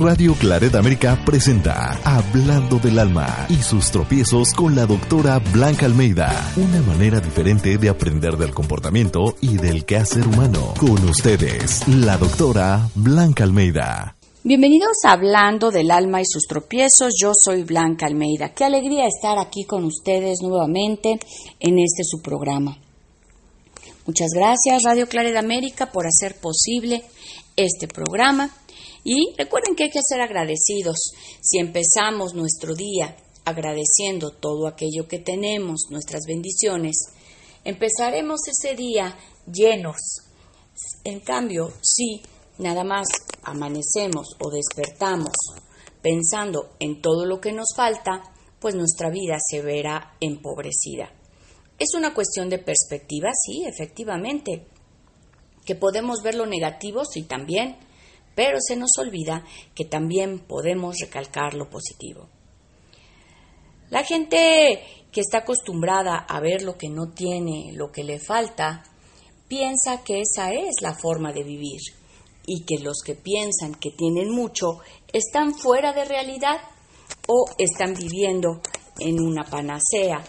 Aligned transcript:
Radio 0.00 0.34
Claret 0.34 0.74
América 0.74 1.20
presenta 1.26 1.98
Hablando 2.04 2.78
del 2.78 2.98
Alma 2.98 3.46
y 3.50 3.56
sus 3.56 3.90
tropiezos 3.90 4.54
con 4.54 4.74
la 4.74 4.86
doctora 4.86 5.38
Blanca 5.52 5.84
Almeida. 5.84 6.32
Una 6.56 6.80
manera 6.82 7.20
diferente 7.20 7.76
de 7.76 7.88
aprender 7.90 8.38
del 8.38 8.54
comportamiento 8.54 9.34
y 9.42 9.58
del 9.58 9.84
quehacer 9.84 10.26
humano. 10.26 10.72
Con 10.78 11.04
ustedes, 11.04 11.86
la 11.86 12.16
doctora 12.16 12.88
Blanca 12.94 13.44
Almeida. 13.44 14.16
Bienvenidos 14.42 14.96
a 15.04 15.12
Hablando 15.12 15.70
del 15.70 15.90
Alma 15.90 16.22
y 16.22 16.24
sus 16.24 16.44
tropiezos. 16.46 17.14
Yo 17.20 17.32
soy 17.38 17.62
Blanca 17.62 18.06
Almeida. 18.06 18.54
Qué 18.54 18.64
alegría 18.64 19.06
estar 19.06 19.38
aquí 19.38 19.64
con 19.64 19.84
ustedes 19.84 20.38
nuevamente 20.42 21.18
en 21.60 21.78
este 21.78 22.04
su 22.04 22.22
programa. 22.22 22.78
Muchas 24.06 24.32
gracias 24.34 24.82
Radio 24.82 25.08
Claret 25.08 25.34
América 25.34 25.90
por 25.90 26.06
hacer 26.06 26.38
posible 26.38 27.02
este 27.56 27.88
programa. 27.88 28.54
Y 29.02 29.34
recuerden 29.38 29.74
que 29.74 29.84
hay 29.84 29.90
que 29.90 30.00
ser 30.06 30.20
agradecidos. 30.20 30.98
Si 31.40 31.58
empezamos 31.58 32.34
nuestro 32.34 32.74
día 32.74 33.16
agradeciendo 33.46 34.30
todo 34.30 34.66
aquello 34.66 35.08
que 35.08 35.20
tenemos, 35.20 35.86
nuestras 35.88 36.24
bendiciones, 36.26 36.96
empezaremos 37.64 38.40
ese 38.46 38.76
día 38.76 39.16
llenos. 39.50 39.96
En 41.04 41.20
cambio, 41.20 41.72
si 41.80 42.20
nada 42.58 42.84
más 42.84 43.06
amanecemos 43.42 44.36
o 44.38 44.50
despertamos 44.50 45.32
pensando 46.02 46.76
en 46.78 47.00
todo 47.00 47.24
lo 47.24 47.40
que 47.40 47.52
nos 47.52 47.68
falta, 47.74 48.22
pues 48.60 48.74
nuestra 48.74 49.08
vida 49.08 49.38
se 49.40 49.62
verá 49.62 50.14
empobrecida. 50.20 51.10
Es 51.78 51.94
una 51.94 52.14
cuestión 52.14 52.48
de 52.48 52.58
perspectiva, 52.58 53.30
sí, 53.34 53.64
efectivamente, 53.66 54.66
que 55.64 55.74
podemos 55.74 56.22
ver 56.22 56.36
lo 56.36 56.46
negativo, 56.46 57.04
sí 57.04 57.22
también, 57.22 57.76
pero 58.34 58.58
se 58.60 58.76
nos 58.76 58.90
olvida 58.98 59.44
que 59.74 59.84
también 59.84 60.38
podemos 60.38 60.96
recalcar 61.00 61.54
lo 61.54 61.68
positivo. 61.68 62.28
La 63.90 64.02
gente 64.04 64.82
que 65.12 65.20
está 65.20 65.38
acostumbrada 65.38 66.16
a 66.16 66.40
ver 66.40 66.62
lo 66.62 66.76
que 66.76 66.88
no 66.88 67.10
tiene, 67.10 67.72
lo 67.74 67.92
que 67.92 68.02
le 68.02 68.18
falta, 68.18 68.82
piensa 69.48 70.02
que 70.04 70.20
esa 70.20 70.52
es 70.52 70.80
la 70.80 70.94
forma 70.94 71.32
de 71.32 71.44
vivir 71.44 71.80
y 72.46 72.64
que 72.64 72.82
los 72.82 73.02
que 73.04 73.14
piensan 73.14 73.74
que 73.74 73.90
tienen 73.90 74.30
mucho 74.30 74.80
están 75.12 75.54
fuera 75.54 75.92
de 75.92 76.04
realidad 76.04 76.60
o 77.28 77.46
están 77.58 77.94
viviendo 77.94 78.60
en 78.98 79.20
una 79.20 79.44
panacea 79.44 80.24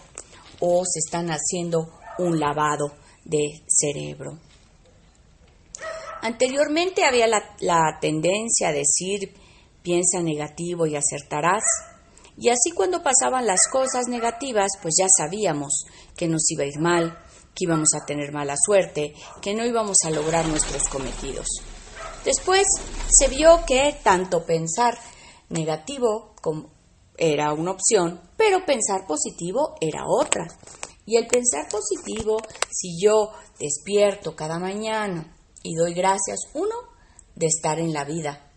o 0.60 0.84
se 0.84 0.98
están 0.98 1.28
haciendo 1.30 1.88
un 2.18 2.38
lavado 2.38 2.92
de 3.24 3.62
cerebro. 3.68 4.38
Anteriormente 6.22 7.04
había 7.04 7.26
la, 7.28 7.98
tendencia 8.00 8.68
a 8.68 8.72
decir 8.72 9.34
piensa 9.82 10.20
negativo 10.22 10.86
y 10.86 10.96
acertarás. 10.96 11.62
Y 12.36 12.48
así 12.48 12.72
cuando 12.74 13.02
pasaban 13.02 13.46
las 13.46 13.60
cosas 13.70 14.08
negativas, 14.08 14.72
pues 14.82 14.94
ya 14.98 15.06
sabíamos 15.16 15.84
que 16.16 16.26
nos 16.26 16.50
iba 16.50 16.64
a 16.64 16.66
ir 16.66 16.80
mal, 16.80 17.18
que 17.54 17.64
íbamos 17.64 17.90
a 17.94 18.04
tener 18.04 18.32
mala 18.32 18.56
suerte, 18.56 19.14
que 19.40 19.54
no 19.54 19.64
íbamos 19.64 19.98
a 20.04 20.10
lograr 20.10 20.46
nuestros 20.46 20.88
cometidos. 20.88 21.46
Después 22.24 22.66
se 23.08 23.28
vio 23.28 23.64
que 23.64 23.96
tanto 24.02 24.44
pensar 24.44 24.98
negativo 25.48 26.34
era 27.18 27.52
una 27.52 27.72
opción, 27.72 28.20
pero 28.36 28.64
pensar 28.64 29.06
positivo 29.06 29.74
era 29.80 30.04
otra. 30.06 30.46
Y 31.04 31.16
el 31.16 31.26
pensar 31.26 31.68
positivo, 31.70 32.38
si 32.70 33.00
yo 33.00 33.30
despierto 33.58 34.34
cada 34.34 34.58
mañana 34.58 35.36
y 35.62 35.74
doy 35.74 35.94
gracias, 35.94 36.40
uno, 36.54 36.74
de 37.34 37.46
estar 37.46 37.78
en 37.78 37.92
la 37.92 38.04
vida, 38.04 38.50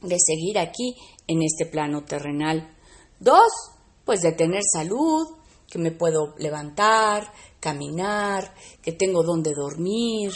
de 0.00 0.16
seguir 0.18 0.58
aquí 0.58 0.96
en 1.26 1.42
este 1.42 1.66
plano 1.66 2.04
terrenal. 2.04 2.74
Dos, 3.18 3.52
pues 4.04 4.20
de 4.20 4.32
tener 4.32 4.62
salud, 4.72 5.26
que 5.68 5.78
me 5.78 5.90
puedo 5.90 6.34
levantar, 6.38 7.32
caminar, 7.60 8.54
que 8.80 8.92
tengo 8.92 9.22
donde 9.22 9.52
dormir, 9.52 10.32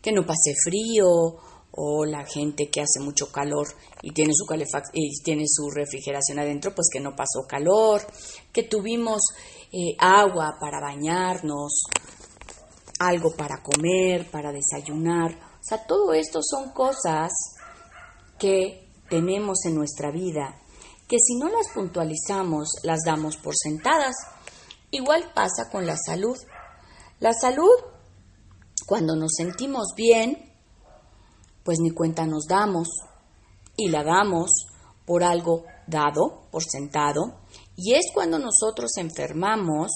que 0.00 0.12
no 0.12 0.26
pase 0.26 0.54
frío, 0.64 1.36
o 1.76 2.04
la 2.04 2.24
gente 2.24 2.70
que 2.70 2.80
hace 2.80 3.00
mucho 3.00 3.32
calor 3.32 3.66
y 4.02 4.12
tiene 4.12 4.32
su 4.34 4.46
y 4.92 5.22
tiene 5.22 5.44
su 5.48 5.70
refrigeración 5.70 6.38
adentro, 6.38 6.74
pues 6.74 6.88
que 6.92 7.00
no 7.00 7.16
pasó 7.16 7.46
calor, 7.48 8.02
que 8.52 8.62
tuvimos 8.62 9.22
eh, 9.72 9.96
agua 9.98 10.56
para 10.60 10.80
bañarnos, 10.80 11.84
algo 13.00 13.34
para 13.36 13.62
comer, 13.62 14.30
para 14.30 14.52
desayunar. 14.52 15.32
O 15.32 15.64
sea, 15.64 15.84
todo 15.84 16.12
esto 16.12 16.40
son 16.42 16.70
cosas 16.70 17.32
que 18.38 18.88
tenemos 19.08 19.64
en 19.64 19.74
nuestra 19.74 20.10
vida, 20.10 20.60
que 21.08 21.16
si 21.18 21.36
no 21.36 21.48
las 21.48 21.68
puntualizamos, 21.74 22.68
las 22.82 23.00
damos 23.04 23.36
por 23.36 23.54
sentadas. 23.56 24.14
Igual 24.90 25.32
pasa 25.34 25.70
con 25.72 25.86
la 25.86 25.96
salud. 25.96 26.36
La 27.18 27.32
salud, 27.32 27.74
cuando 28.86 29.16
nos 29.16 29.32
sentimos 29.36 29.94
bien, 29.96 30.53
pues 31.64 31.78
ni 31.80 31.90
cuenta 31.90 32.26
nos 32.26 32.44
damos. 32.46 32.88
Y 33.76 33.88
la 33.88 34.04
damos 34.04 34.50
por 35.04 35.24
algo 35.24 35.64
dado, 35.86 36.48
por 36.50 36.62
sentado, 36.62 37.40
y 37.76 37.94
es 37.94 38.06
cuando 38.14 38.38
nosotros 38.38 38.92
enfermamos 38.96 39.90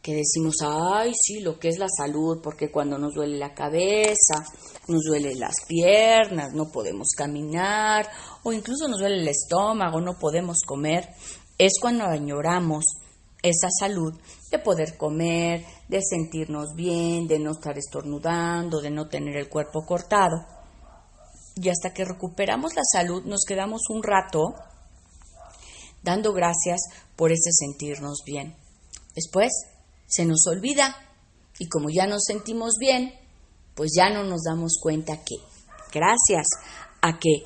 que 0.00 0.14
decimos, 0.14 0.54
ay, 0.62 1.12
sí, 1.20 1.40
lo 1.40 1.58
que 1.58 1.68
es 1.68 1.78
la 1.78 1.88
salud, 1.88 2.38
porque 2.40 2.70
cuando 2.70 2.96
nos 2.96 3.14
duele 3.14 3.38
la 3.38 3.52
cabeza, 3.52 4.44
nos 4.86 5.02
duele 5.02 5.34
las 5.34 5.54
piernas, 5.66 6.52
no 6.54 6.70
podemos 6.70 7.08
caminar, 7.16 8.08
o 8.44 8.52
incluso 8.52 8.86
nos 8.86 9.00
duele 9.00 9.22
el 9.22 9.28
estómago, 9.28 10.00
no 10.00 10.16
podemos 10.16 10.58
comer, 10.64 11.08
es 11.58 11.72
cuando 11.80 12.04
añoramos 12.04 12.84
esa 13.42 13.68
salud 13.80 14.14
de 14.50 14.58
poder 14.60 14.96
comer, 14.96 15.64
de 15.88 16.00
sentirnos 16.00 16.74
bien, 16.76 17.26
de 17.26 17.40
no 17.40 17.50
estar 17.52 17.76
estornudando, 17.76 18.80
de 18.80 18.90
no 18.90 19.08
tener 19.08 19.36
el 19.36 19.48
cuerpo 19.48 19.84
cortado. 19.84 20.36
Y 21.56 21.70
hasta 21.70 21.94
que 21.94 22.04
recuperamos 22.04 22.74
la 22.74 22.82
salud 22.84 23.24
nos 23.24 23.44
quedamos 23.46 23.82
un 23.88 24.02
rato 24.02 24.54
dando 26.02 26.32
gracias 26.32 26.80
por 27.16 27.32
ese 27.32 27.50
sentirnos 27.50 28.22
bien. 28.24 28.54
Después 29.14 29.50
se 30.06 30.24
nos 30.24 30.46
olvida 30.46 30.94
y 31.58 31.68
como 31.68 31.88
ya 31.90 32.06
nos 32.06 32.24
sentimos 32.24 32.74
bien, 32.78 33.12
pues 33.74 33.90
ya 33.96 34.10
no 34.10 34.22
nos 34.22 34.42
damos 34.42 34.78
cuenta 34.80 35.24
que 35.24 35.36
gracias 35.92 36.46
a 37.00 37.18
que 37.18 37.42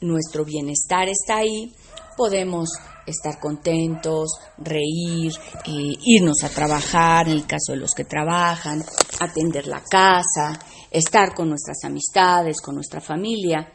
nuestro 0.00 0.44
bienestar 0.44 1.08
está 1.08 1.38
ahí, 1.38 1.74
podemos 2.16 2.68
estar 3.06 3.38
contentos, 3.40 4.30
reír, 4.58 5.32
eh, 5.66 5.94
irnos 6.04 6.42
a 6.44 6.48
trabajar, 6.48 7.28
en 7.28 7.34
el 7.34 7.46
caso 7.46 7.72
de 7.72 7.78
los 7.78 7.92
que 7.92 8.04
trabajan, 8.04 8.84
atender 9.20 9.66
la 9.66 9.82
casa, 9.82 10.58
estar 10.94 11.34
con 11.34 11.48
nuestras 11.48 11.82
amistades, 11.84 12.60
con 12.60 12.76
nuestra 12.76 13.00
familia, 13.00 13.72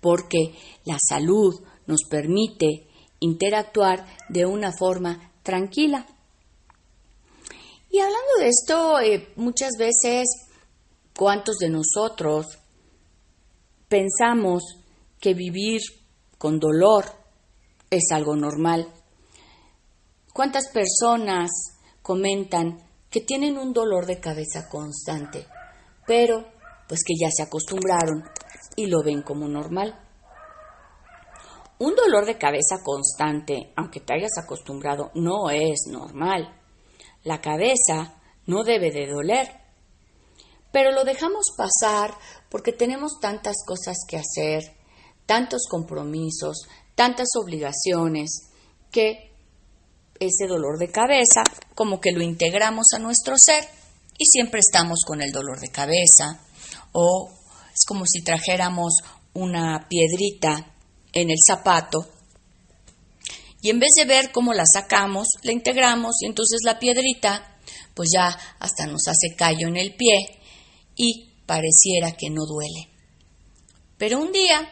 porque 0.00 0.54
la 0.84 0.98
salud 0.98 1.54
nos 1.86 2.00
permite 2.10 2.88
interactuar 3.20 4.04
de 4.28 4.44
una 4.44 4.72
forma 4.72 5.32
tranquila. 5.42 6.04
Y 7.88 8.00
hablando 8.00 8.32
de 8.40 8.48
esto, 8.48 8.98
eh, 8.98 9.32
muchas 9.36 9.70
veces, 9.78 10.26
¿cuántos 11.16 11.56
de 11.58 11.70
nosotros 11.70 12.58
pensamos 13.88 14.62
que 15.20 15.34
vivir 15.34 15.80
con 16.36 16.58
dolor 16.58 17.04
es 17.88 18.10
algo 18.10 18.34
normal? 18.34 18.92
¿Cuántas 20.32 20.68
personas 20.68 21.50
comentan 22.02 22.86
que 23.10 23.20
tienen 23.22 23.56
un 23.56 23.72
dolor 23.72 24.04
de 24.04 24.20
cabeza 24.20 24.68
constante, 24.68 25.46
pero 26.06 26.44
pues 26.88 27.00
que 27.04 27.14
ya 27.18 27.28
se 27.30 27.42
acostumbraron 27.42 28.24
y 28.76 28.86
lo 28.86 29.02
ven 29.02 29.22
como 29.22 29.48
normal? 29.48 29.98
Un 31.78 31.94
dolor 31.94 32.24
de 32.24 32.38
cabeza 32.38 32.76
constante, 32.82 33.72
aunque 33.76 34.00
te 34.00 34.14
hayas 34.14 34.38
acostumbrado, 34.38 35.10
no 35.14 35.50
es 35.50 35.86
normal. 35.88 36.58
La 37.22 37.40
cabeza 37.40 38.20
no 38.46 38.64
debe 38.64 38.90
de 38.90 39.06
doler. 39.06 39.48
Pero 40.72 40.92
lo 40.92 41.04
dejamos 41.04 41.46
pasar 41.56 42.14
porque 42.50 42.72
tenemos 42.72 43.18
tantas 43.20 43.56
cosas 43.66 43.96
que 44.08 44.16
hacer, 44.16 44.74
tantos 45.26 45.66
compromisos, 45.68 46.66
tantas 46.94 47.28
obligaciones, 47.40 48.50
que 48.90 49.32
ese 50.18 50.46
dolor 50.46 50.78
de 50.78 50.88
cabeza 50.88 51.42
como 51.74 52.00
que 52.00 52.12
lo 52.12 52.22
integramos 52.22 52.86
a 52.94 52.98
nuestro 52.98 53.34
ser 53.36 53.64
y 54.18 54.24
siempre 54.24 54.60
estamos 54.60 55.00
con 55.06 55.20
el 55.20 55.30
dolor 55.30 55.60
de 55.60 55.68
cabeza 55.68 56.40
o 56.98 57.30
es 57.74 57.84
como 57.86 58.06
si 58.06 58.22
trajéramos 58.22 58.94
una 59.34 59.86
piedrita 59.86 60.74
en 61.12 61.28
el 61.28 61.36
zapato 61.46 62.08
y 63.60 63.68
en 63.68 63.78
vez 63.78 63.90
de 63.96 64.06
ver 64.06 64.32
cómo 64.32 64.54
la 64.54 64.64
sacamos, 64.64 65.26
la 65.42 65.52
integramos 65.52 66.14
y 66.22 66.26
entonces 66.26 66.60
la 66.64 66.78
piedrita 66.78 67.58
pues 67.92 68.08
ya 68.14 68.28
hasta 68.60 68.86
nos 68.86 69.08
hace 69.08 69.36
callo 69.36 69.68
en 69.68 69.76
el 69.76 69.94
pie 69.94 70.40
y 70.96 71.32
pareciera 71.44 72.12
que 72.12 72.30
no 72.30 72.46
duele. 72.46 72.88
Pero 73.98 74.18
un 74.18 74.32
día 74.32 74.66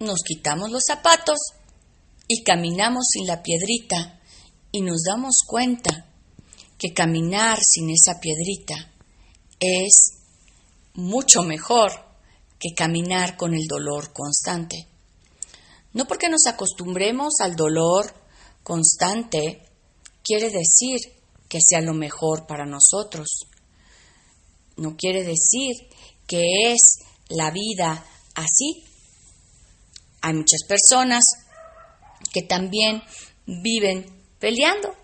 nos 0.00 0.20
quitamos 0.24 0.70
los 0.70 0.82
zapatos 0.84 1.38
y 2.26 2.42
caminamos 2.42 3.06
sin 3.12 3.26
la 3.28 3.40
piedrita 3.42 4.20
y 4.72 4.80
nos 4.80 5.02
damos 5.04 5.40
cuenta 5.46 6.06
que 6.76 6.92
caminar 6.92 7.58
sin 7.62 7.90
esa 7.90 8.18
piedrita 8.20 8.90
es 9.60 10.21
mucho 10.94 11.42
mejor 11.42 11.92
que 12.58 12.74
caminar 12.76 13.36
con 13.36 13.54
el 13.54 13.66
dolor 13.66 14.12
constante. 14.12 14.88
No 15.92 16.06
porque 16.06 16.28
nos 16.28 16.46
acostumbremos 16.46 17.34
al 17.40 17.56
dolor 17.56 18.12
constante 18.62 19.68
quiere 20.22 20.50
decir 20.50 20.98
que 21.48 21.58
sea 21.60 21.80
lo 21.80 21.92
mejor 21.92 22.46
para 22.46 22.64
nosotros. 22.64 23.46
No 24.76 24.96
quiere 24.96 25.22
decir 25.22 25.74
que 26.26 26.72
es 26.72 27.00
la 27.28 27.50
vida 27.50 28.04
así. 28.34 28.84
Hay 30.22 30.34
muchas 30.34 30.62
personas 30.66 31.24
que 32.32 32.42
también 32.42 33.02
viven 33.46 34.06
peleando. 34.38 34.94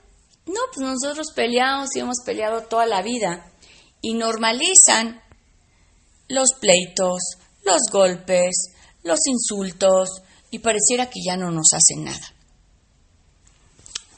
No, 0.46 0.60
pues 0.72 0.78
nosotros 0.78 1.32
peleamos 1.34 1.94
y 1.94 2.00
hemos 2.00 2.18
peleado 2.24 2.62
toda 2.62 2.86
la 2.86 3.02
vida 3.02 3.52
y 4.00 4.14
normalizan 4.14 5.20
los 6.28 6.50
pleitos, 6.60 7.20
los 7.64 7.80
golpes, 7.90 8.72
los 9.02 9.18
insultos 9.26 10.22
y 10.50 10.58
pareciera 10.58 11.10
que 11.10 11.20
ya 11.24 11.36
no 11.36 11.50
nos 11.50 11.68
hacen 11.72 12.04
nada. 12.04 12.34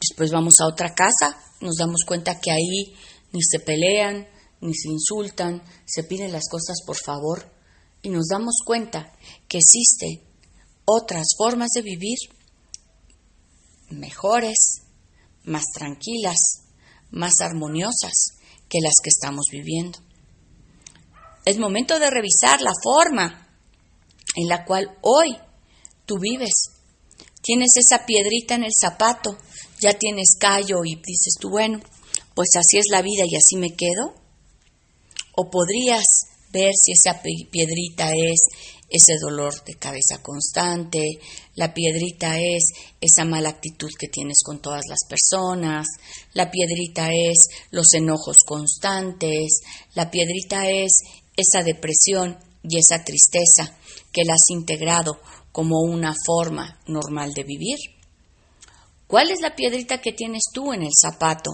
Después 0.01 0.31
vamos 0.31 0.61
a 0.61 0.67
otra 0.67 0.95
casa, 0.95 1.39
nos 1.61 1.77
damos 1.77 2.01
cuenta 2.07 2.41
que 2.41 2.51
ahí 2.51 2.95
ni 3.33 3.43
se 3.43 3.61
pelean, 3.61 4.27
ni 4.61 4.75
se 4.75 4.89
insultan, 4.89 5.62
se 5.87 6.05
piden 6.05 6.33
las 6.33 6.49
cosas 6.49 6.79
por 6.87 6.97
favor 6.97 7.51
y 8.03 8.09
nos 8.09 8.27
damos 8.27 8.57
cuenta 8.65 9.12
que 9.49 9.59
existen 9.59 10.23
otras 10.85 11.27
formas 11.37 11.71
de 11.75 11.83
vivir 11.83 12.19
mejores, 13.91 14.83
más 15.45 15.65
tranquilas, 15.75 16.39
más 17.11 17.41
armoniosas 17.41 18.39
que 18.69 18.81
las 18.81 18.95
que 19.03 19.11
estamos 19.11 19.47
viviendo. 19.51 19.99
Es 21.50 21.58
momento 21.58 21.99
de 21.99 22.11
revisar 22.11 22.61
la 22.61 22.70
forma 22.81 23.49
en 24.37 24.47
la 24.47 24.64
cual 24.64 24.97
hoy 25.00 25.37
tú 26.06 26.17
vives. 26.20 26.70
Tienes 27.43 27.70
esa 27.75 28.06
piedrita 28.06 28.55
en 28.55 28.62
el 28.62 28.70
zapato, 28.73 29.37
ya 29.81 29.94
tienes 29.94 30.37
callo 30.38 30.85
y 30.85 30.94
dices 30.94 31.35
tú, 31.41 31.50
bueno, 31.50 31.81
pues 32.37 32.50
así 32.55 32.79
es 32.79 32.87
la 32.88 33.02
vida 33.02 33.25
y 33.26 33.35
así 33.35 33.56
me 33.56 33.75
quedo. 33.75 34.14
O 35.35 35.50
podrías 35.50 36.05
ver 36.52 36.70
si 36.81 36.93
esa 36.93 37.20
piedrita 37.20 38.12
es 38.12 38.47
ese 38.88 39.14
dolor 39.20 39.52
de 39.64 39.75
cabeza 39.75 40.20
constante, 40.23 41.00
la 41.55 41.73
piedrita 41.73 42.38
es 42.41 42.64
esa 43.00 43.25
mala 43.25 43.50
actitud 43.50 43.91
que 43.99 44.08
tienes 44.08 44.43
con 44.44 44.61
todas 44.61 44.82
las 44.88 45.00
personas, 45.08 45.87
la 46.32 46.50
piedrita 46.50 47.11
es 47.12 47.47
los 47.70 47.94
enojos 47.94 48.38
constantes, 48.44 49.61
la 49.94 50.11
piedrita 50.11 50.69
es 50.69 50.91
esa 51.40 51.62
depresión 51.62 52.38
y 52.62 52.78
esa 52.78 53.04
tristeza 53.04 53.76
que 54.12 54.25
la 54.25 54.34
has 54.34 54.50
integrado 54.50 55.20
como 55.52 55.81
una 55.81 56.14
forma 56.26 56.81
normal 56.87 57.32
de 57.32 57.44
vivir. 57.44 57.78
¿Cuál 59.06 59.31
es 59.31 59.40
la 59.40 59.56
piedrita 59.56 60.00
que 60.00 60.12
tienes 60.12 60.44
tú 60.52 60.72
en 60.72 60.82
el 60.82 60.92
zapato? 61.00 61.50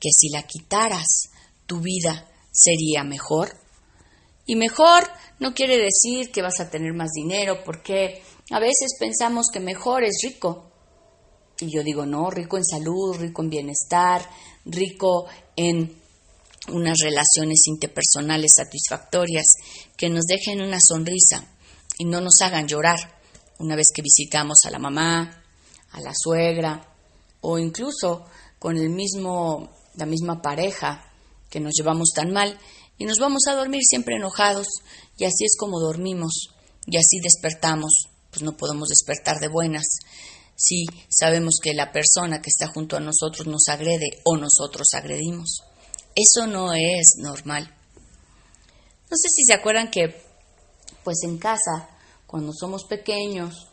Que 0.00 0.08
si 0.16 0.30
la 0.30 0.44
quitaras, 0.44 1.28
tu 1.66 1.80
vida 1.80 2.30
sería 2.50 3.04
mejor. 3.04 3.50
Y 4.46 4.56
mejor 4.56 5.10
no 5.40 5.54
quiere 5.54 5.76
decir 5.76 6.30
que 6.30 6.42
vas 6.42 6.60
a 6.60 6.70
tener 6.70 6.94
más 6.94 7.10
dinero, 7.12 7.62
porque 7.64 8.22
a 8.50 8.60
veces 8.60 8.96
pensamos 8.98 9.46
que 9.52 9.60
mejor 9.60 10.04
es 10.04 10.20
rico. 10.22 10.70
Y 11.60 11.74
yo 11.74 11.82
digo, 11.82 12.04
no, 12.06 12.30
rico 12.30 12.56
en 12.56 12.64
salud, 12.64 13.16
rico 13.18 13.42
en 13.42 13.50
bienestar, 13.50 14.28
rico 14.64 15.26
en 15.56 16.02
unas 16.68 16.98
relaciones 16.98 17.66
interpersonales 17.66 18.52
satisfactorias 18.56 19.46
que 19.96 20.08
nos 20.08 20.24
dejen 20.24 20.62
una 20.62 20.78
sonrisa 20.80 21.46
y 21.98 22.04
no 22.04 22.20
nos 22.20 22.40
hagan 22.40 22.66
llorar 22.66 23.20
una 23.58 23.76
vez 23.76 23.86
que 23.94 24.02
visitamos 24.02 24.58
a 24.64 24.70
la 24.70 24.78
mamá, 24.78 25.42
a 25.92 26.00
la 26.00 26.12
suegra 26.14 26.88
o 27.40 27.58
incluso 27.58 28.24
con 28.58 28.76
el 28.76 28.90
mismo 28.90 29.70
la 29.96 30.06
misma 30.06 30.42
pareja 30.42 31.12
que 31.50 31.60
nos 31.60 31.72
llevamos 31.76 32.10
tan 32.14 32.32
mal 32.32 32.58
y 32.98 33.04
nos 33.04 33.18
vamos 33.18 33.42
a 33.48 33.54
dormir 33.54 33.82
siempre 33.84 34.16
enojados 34.16 34.66
y 35.16 35.24
así 35.24 35.44
es 35.44 35.56
como 35.58 35.80
dormimos 35.80 36.48
y 36.86 36.96
así 36.96 37.20
despertamos, 37.22 38.08
pues 38.30 38.42
no 38.42 38.56
podemos 38.56 38.88
despertar 38.88 39.40
de 39.40 39.48
buenas. 39.48 39.84
Si 40.56 40.84
sabemos 41.08 41.54
que 41.62 41.74
la 41.74 41.92
persona 41.92 42.40
que 42.40 42.50
está 42.50 42.68
junto 42.68 42.96
a 42.96 43.00
nosotros 43.00 43.46
nos 43.46 43.68
agrede 43.68 44.20
o 44.24 44.36
nosotros 44.36 44.88
agredimos. 44.94 45.62
Eso 46.14 46.46
no 46.46 46.72
es 46.72 47.16
normal. 47.18 47.74
No 49.10 49.16
sé 49.16 49.28
si 49.28 49.44
se 49.44 49.52
acuerdan 49.52 49.90
que, 49.90 50.22
pues 51.02 51.18
en 51.24 51.38
casa, 51.38 51.88
cuando 52.26 52.52
somos 52.52 52.84
pequeños, 52.84 53.68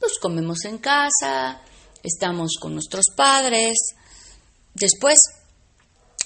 pues 0.00 0.18
comemos 0.20 0.64
en 0.64 0.78
casa, 0.78 1.62
estamos 2.02 2.56
con 2.60 2.74
nuestros 2.74 3.06
padres, 3.16 3.76
después 4.74 5.20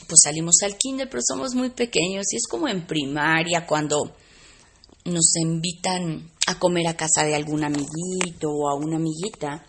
pues 0.09 0.21
salimos 0.25 0.57
al 0.63 0.79
kinder, 0.79 1.09
pero 1.11 1.23
somos 1.27 1.55
muy 1.55 1.69
pequeños 1.71 2.33
y 2.33 2.37
es 2.37 2.47
como 2.49 2.67
en 2.67 2.87
primaria 2.87 3.67
cuando 3.67 4.17
nos 5.05 5.37
invitan 5.37 6.31
a 6.47 6.59
comer 6.59 6.87
a 6.87 6.97
casa 6.97 7.25
de 7.25 7.35
algún 7.35 7.63
amiguito 7.63 8.49
o 8.51 8.71
a 8.71 8.75
una 8.75 8.97
amiguita, 8.97 9.67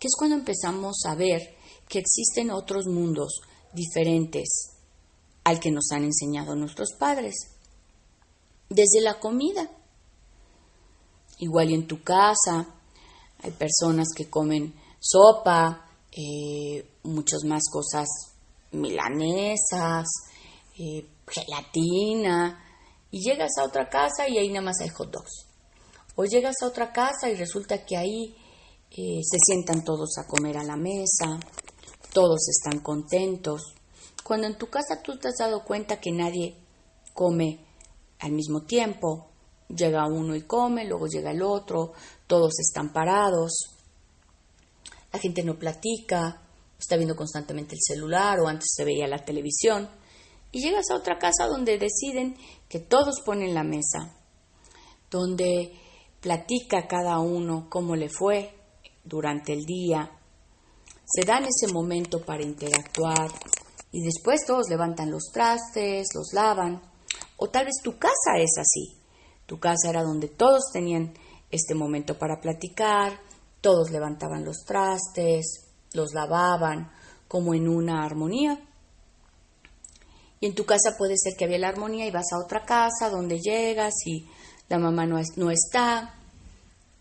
que 0.00 0.06
es 0.06 0.14
cuando 0.18 0.36
empezamos 0.36 1.04
a 1.04 1.14
ver 1.14 1.56
que 1.86 1.98
existen 1.98 2.50
otros 2.50 2.86
mundos 2.86 3.40
diferentes 3.74 4.77
al 5.48 5.60
que 5.60 5.70
nos 5.70 5.90
han 5.92 6.04
enseñado 6.04 6.54
nuestros 6.54 6.92
padres. 6.98 7.34
Desde 8.68 9.00
la 9.00 9.18
comida. 9.18 9.70
Igual 11.38 11.72
en 11.72 11.86
tu 11.86 12.02
casa 12.02 12.66
hay 13.38 13.50
personas 13.52 14.08
que 14.14 14.28
comen 14.28 14.74
sopa, 15.00 15.88
eh, 16.12 16.86
muchas 17.04 17.44
más 17.44 17.62
cosas 17.72 18.06
milanesas, 18.72 20.06
eh, 20.78 21.08
gelatina, 21.26 22.62
y 23.10 23.22
llegas 23.22 23.52
a 23.58 23.64
otra 23.64 23.88
casa 23.88 24.28
y 24.28 24.36
ahí 24.36 24.48
nada 24.48 24.66
más 24.66 24.80
hay 24.82 24.90
hot 24.90 25.10
dogs. 25.10 25.46
O 26.14 26.26
llegas 26.26 26.56
a 26.60 26.66
otra 26.66 26.92
casa 26.92 27.30
y 27.30 27.36
resulta 27.36 27.86
que 27.86 27.96
ahí 27.96 28.36
eh, 28.90 29.20
se 29.22 29.38
sientan 29.46 29.82
todos 29.82 30.18
a 30.18 30.26
comer 30.26 30.58
a 30.58 30.64
la 30.64 30.76
mesa, 30.76 31.40
todos 32.12 32.48
están 32.50 32.80
contentos. 32.80 33.77
Cuando 34.28 34.46
en 34.46 34.58
tu 34.58 34.66
casa 34.66 35.00
tú 35.02 35.16
te 35.16 35.28
has 35.28 35.38
dado 35.38 35.64
cuenta 35.64 36.00
que 36.00 36.12
nadie 36.12 36.54
come 37.14 37.64
al 38.18 38.32
mismo 38.32 38.60
tiempo, 38.60 39.30
llega 39.74 40.06
uno 40.06 40.36
y 40.36 40.42
come, 40.42 40.84
luego 40.84 41.06
llega 41.06 41.30
el 41.30 41.40
otro, 41.40 41.94
todos 42.26 42.52
están 42.60 42.92
parados, 42.92 43.52
la 45.10 45.18
gente 45.18 45.42
no 45.42 45.58
platica, 45.58 46.42
está 46.78 46.96
viendo 46.96 47.16
constantemente 47.16 47.74
el 47.74 47.80
celular 47.80 48.38
o 48.40 48.48
antes 48.48 48.68
se 48.70 48.84
veía 48.84 49.06
la 49.06 49.24
televisión, 49.24 49.88
y 50.52 50.60
llegas 50.60 50.90
a 50.90 50.96
otra 50.96 51.16
casa 51.16 51.46
donde 51.46 51.78
deciden 51.78 52.36
que 52.68 52.80
todos 52.80 53.22
ponen 53.24 53.54
la 53.54 53.64
mesa, 53.64 54.14
donde 55.10 55.72
platica 56.20 56.86
cada 56.86 57.18
uno 57.18 57.68
cómo 57.70 57.96
le 57.96 58.10
fue 58.10 58.54
durante 59.04 59.54
el 59.54 59.64
día, 59.64 60.12
se 61.06 61.24
dan 61.24 61.44
ese 61.44 61.72
momento 61.72 62.20
para 62.20 62.42
interactuar 62.42 63.30
y 63.90 64.02
después 64.02 64.44
todos 64.46 64.68
levantan 64.68 65.10
los 65.10 65.30
trastes, 65.32 66.08
los 66.14 66.32
lavan, 66.32 66.82
o 67.36 67.48
tal 67.48 67.66
vez 67.66 67.76
tu 67.82 67.98
casa 67.98 68.38
es 68.38 68.52
así, 68.58 68.98
tu 69.46 69.58
casa 69.58 69.88
era 69.88 70.02
donde 70.02 70.28
todos 70.28 70.70
tenían 70.72 71.14
este 71.50 71.74
momento 71.74 72.18
para 72.18 72.40
platicar, 72.40 73.18
todos 73.60 73.90
levantaban 73.90 74.44
los 74.44 74.64
trastes, 74.66 75.68
los 75.92 76.12
lavaban 76.12 76.90
como 77.26 77.54
en 77.54 77.68
una 77.68 78.04
armonía. 78.04 78.60
Y 80.40 80.46
en 80.46 80.54
tu 80.54 80.64
casa 80.64 80.96
puede 80.96 81.14
ser 81.16 81.34
que 81.36 81.44
había 81.44 81.58
la 81.58 81.68
armonía 81.68 82.06
y 82.06 82.10
vas 82.10 82.32
a 82.32 82.44
otra 82.44 82.64
casa 82.64 83.10
donde 83.10 83.40
llegas 83.40 83.94
y 84.04 84.28
la 84.68 84.78
mamá 84.78 85.06
no, 85.06 85.20
no 85.36 85.50
está. 85.50 86.14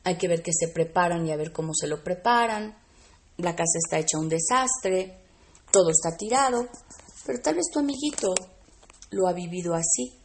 hay 0.03 0.17
que 0.17 0.27
ver 0.27 0.41
qué 0.41 0.51
se 0.53 0.69
preparan 0.69 1.27
y 1.27 1.31
a 1.31 1.37
ver 1.37 1.51
cómo 1.51 1.73
se 1.73 1.87
lo 1.87 2.03
preparan. 2.03 2.77
La 3.37 3.55
casa 3.55 3.77
está 3.77 3.99
hecha 3.99 4.17
un 4.17 4.29
desastre, 4.29 5.26
todo 5.77 5.91
está 5.91 6.17
tirado, 6.17 6.65
pero 7.23 7.39
tal 7.39 7.53
vez 7.53 7.65
tu 7.71 7.77
amiguito 7.77 8.33
lo 9.11 9.27
ha 9.27 9.33
vivido 9.33 9.75
así. 9.75 10.19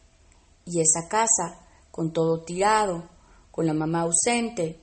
Y 0.64 0.80
esa 0.80 1.08
casa, 1.08 1.58
con 1.90 2.10
todo 2.10 2.42
tirado, 2.42 3.10
con 3.50 3.66
la 3.66 3.74
mamá 3.74 4.00
ausente, 4.00 4.80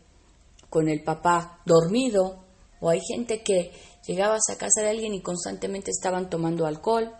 con 0.69 0.87
el 0.87 1.03
papá 1.03 1.61
dormido, 1.65 2.45
o 2.81 2.89
hay 2.89 3.01
gente 3.01 3.41
que 3.41 3.71
llegabas 4.05 4.43
a 4.51 4.57
casa 4.59 4.83
de 4.83 4.89
alguien 4.89 5.15
y 5.15 5.23
constantemente 5.23 5.89
estaban 5.89 6.29
tomando 6.29 6.67
alcohol, 6.67 7.15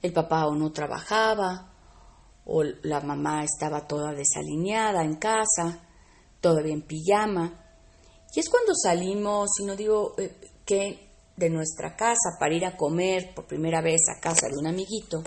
el 0.00 0.12
papá 0.14 0.46
o 0.46 0.54
no 0.54 0.72
trabajaba, 0.72 1.70
o 2.46 2.62
la 2.62 3.00
mamá 3.00 3.44
estaba 3.44 3.86
toda 3.86 4.14
desalineada 4.14 5.02
en 5.02 5.16
casa, 5.16 5.82
todavía 6.40 6.72
en 6.72 6.86
pijama. 6.86 7.60
Y 8.34 8.40
es 8.40 8.48
cuando 8.48 8.72
salimos, 8.74 9.50
y 9.60 9.66
no 9.66 9.76
digo 9.76 10.14
eh, 10.16 10.34
que 10.64 11.03
de 11.36 11.50
nuestra 11.50 11.96
casa 11.96 12.36
para 12.38 12.54
ir 12.54 12.64
a 12.64 12.76
comer 12.76 13.34
por 13.34 13.46
primera 13.46 13.80
vez 13.80 14.02
a 14.08 14.20
casa 14.20 14.48
de 14.48 14.56
un 14.58 14.66
amiguito, 14.66 15.22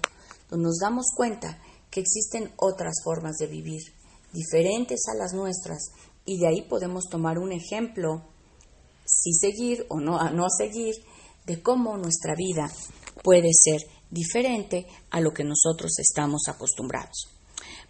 donde 0.49 0.67
nos 0.67 0.77
damos 0.79 1.07
cuenta 1.15 1.59
que 1.89 1.99
existen 1.99 2.51
otras 2.57 2.95
formas 3.03 3.37
de 3.37 3.47
vivir, 3.47 3.81
diferentes 4.31 5.01
a 5.07 5.17
las 5.17 5.33
nuestras, 5.33 5.91
y 6.25 6.39
de 6.39 6.47
ahí 6.47 6.61
podemos 6.63 7.05
tomar 7.09 7.39
un 7.39 7.51
ejemplo, 7.51 8.23
si 9.05 9.33
seguir 9.33 9.85
o 9.89 9.99
no, 9.99 10.19
a 10.19 10.29
no 10.31 10.47
seguir, 10.49 10.95
de 11.45 11.61
cómo 11.61 11.97
nuestra 11.97 12.35
vida 12.35 12.69
puede 13.23 13.49
ser 13.53 13.81
diferente 14.09 14.85
a 15.09 15.21
lo 15.21 15.33
que 15.33 15.43
nosotros 15.43 15.97
estamos 15.99 16.43
acostumbrados. 16.47 17.37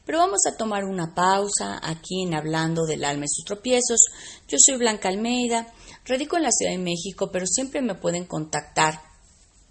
Pero 0.05 0.19
vamos 0.19 0.41
a 0.47 0.55
tomar 0.55 0.85
una 0.85 1.13
pausa 1.13 1.79
aquí 1.83 2.23
en 2.23 2.33
Hablando 2.33 2.85
del 2.85 3.03
alma 3.03 3.25
y 3.25 3.29
sus 3.29 3.43
tropiezos. 3.43 3.99
Yo 4.47 4.57
soy 4.57 4.77
Blanca 4.77 5.09
Almeida, 5.09 5.67
radico 6.07 6.37
en 6.37 6.43
la 6.43 6.51
Ciudad 6.51 6.71
de 6.71 6.77
México, 6.77 7.29
pero 7.31 7.45
siempre 7.45 7.81
me 7.81 7.95
pueden 7.95 8.23
contactar. 8.25 9.01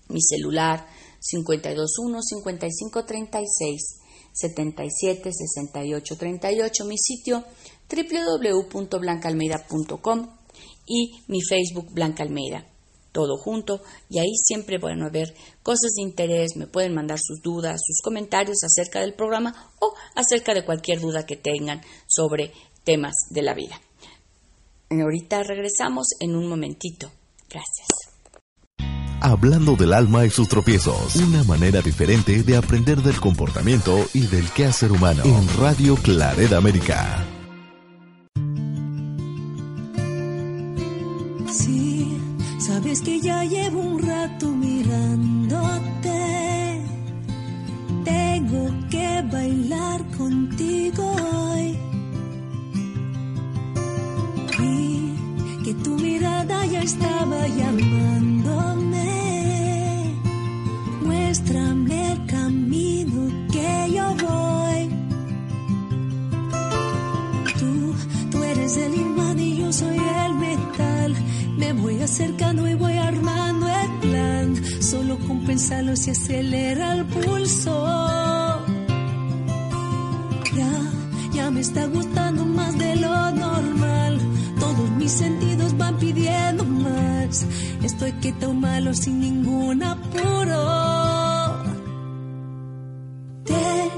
Mi 0.08 0.20
celular 0.20 0.86
521 1.20 2.20
5536 2.22 4.00
77 4.32 5.30
68 5.32 6.16
38, 6.16 6.84
mi 6.84 6.98
sitio 6.98 7.44
www.blancaalmeida.com 7.90 10.36
y 10.86 11.22
mi 11.28 11.40
Facebook 11.40 11.92
Blanca 11.92 12.22
Almeida. 12.22 12.66
Todo 13.12 13.38
junto. 13.38 13.80
Y 14.10 14.18
ahí 14.18 14.34
siempre 14.36 14.76
van 14.78 15.02
a 15.02 15.08
ver 15.08 15.34
cosas 15.62 15.92
de 15.96 16.02
interés, 16.02 16.56
me 16.56 16.66
pueden 16.66 16.94
mandar 16.94 17.18
sus 17.18 17.40
dudas, 17.42 17.80
sus 17.82 18.02
comentarios 18.02 18.58
acerca 18.62 19.00
del 19.00 19.14
programa 19.14 19.72
o 19.80 19.94
acerca 20.14 20.52
de 20.52 20.66
cualquier 20.66 21.00
duda 21.00 21.24
que 21.24 21.36
tengan 21.36 21.80
sobre 22.06 22.52
temas 22.84 23.14
de 23.30 23.40
la 23.42 23.54
vida. 23.54 23.80
Ahorita 24.90 25.42
regresamos 25.42 26.08
en 26.20 26.36
un 26.36 26.48
momentito. 26.48 27.10
Gracias. 27.48 27.88
Hablando 29.20 29.76
del 29.76 29.92
alma 29.92 30.24
y 30.26 30.30
sus 30.30 30.48
tropiezos, 30.48 31.16
una 31.16 31.42
manera 31.42 31.80
diferente 31.80 32.42
de 32.42 32.56
aprender 32.56 32.98
del 32.98 33.18
comportamiento 33.18 34.06
y 34.14 34.26
del 34.26 34.48
quehacer 34.50 34.92
humano 34.92 35.22
en 35.24 35.58
Radio 35.58 35.96
Claret 35.96 36.52
América. 36.52 37.26
Sabes 42.66 43.00
que 43.00 43.20
ya 43.20 43.44
llevo 43.44 43.80
un 43.80 44.05
acercando 72.56 72.68
y 72.68 72.74
voy 72.74 72.96
armando 72.98 73.66
el 73.68 73.90
plan. 74.00 74.82
Solo 74.82 75.18
con 75.26 75.44
pensarlo 75.44 75.96
se 75.96 76.12
acelera 76.12 76.94
el 76.94 77.04
pulso. 77.06 78.64
Ya, 80.54 80.70
ya 81.32 81.50
me 81.50 81.60
está 81.60 81.86
gustando 81.86 82.44
más 82.44 82.78
de 82.78 82.96
lo 82.96 83.30
normal. 83.32 84.18
Todos 84.58 84.90
mis 84.90 85.12
sentidos 85.12 85.76
van 85.76 85.96
pidiendo 85.98 86.64
más. 86.64 87.46
Estoy 87.82 88.12
quieto 88.12 88.52
malo 88.52 88.94
sin 88.94 89.20
ningún 89.20 89.82
apuro. 89.82 90.86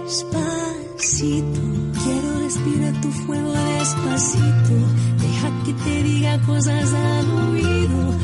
Despacito, 0.07 1.61
quiero 2.05 2.41
respirar 2.41 3.01
tu 3.01 3.11
fuego 3.11 3.53
despacito 3.53 5.09
que 5.69 5.75
te 5.75 6.03
diga 6.03 6.41
cosas 6.47 6.95
al 6.95 7.31
oído 7.31 8.15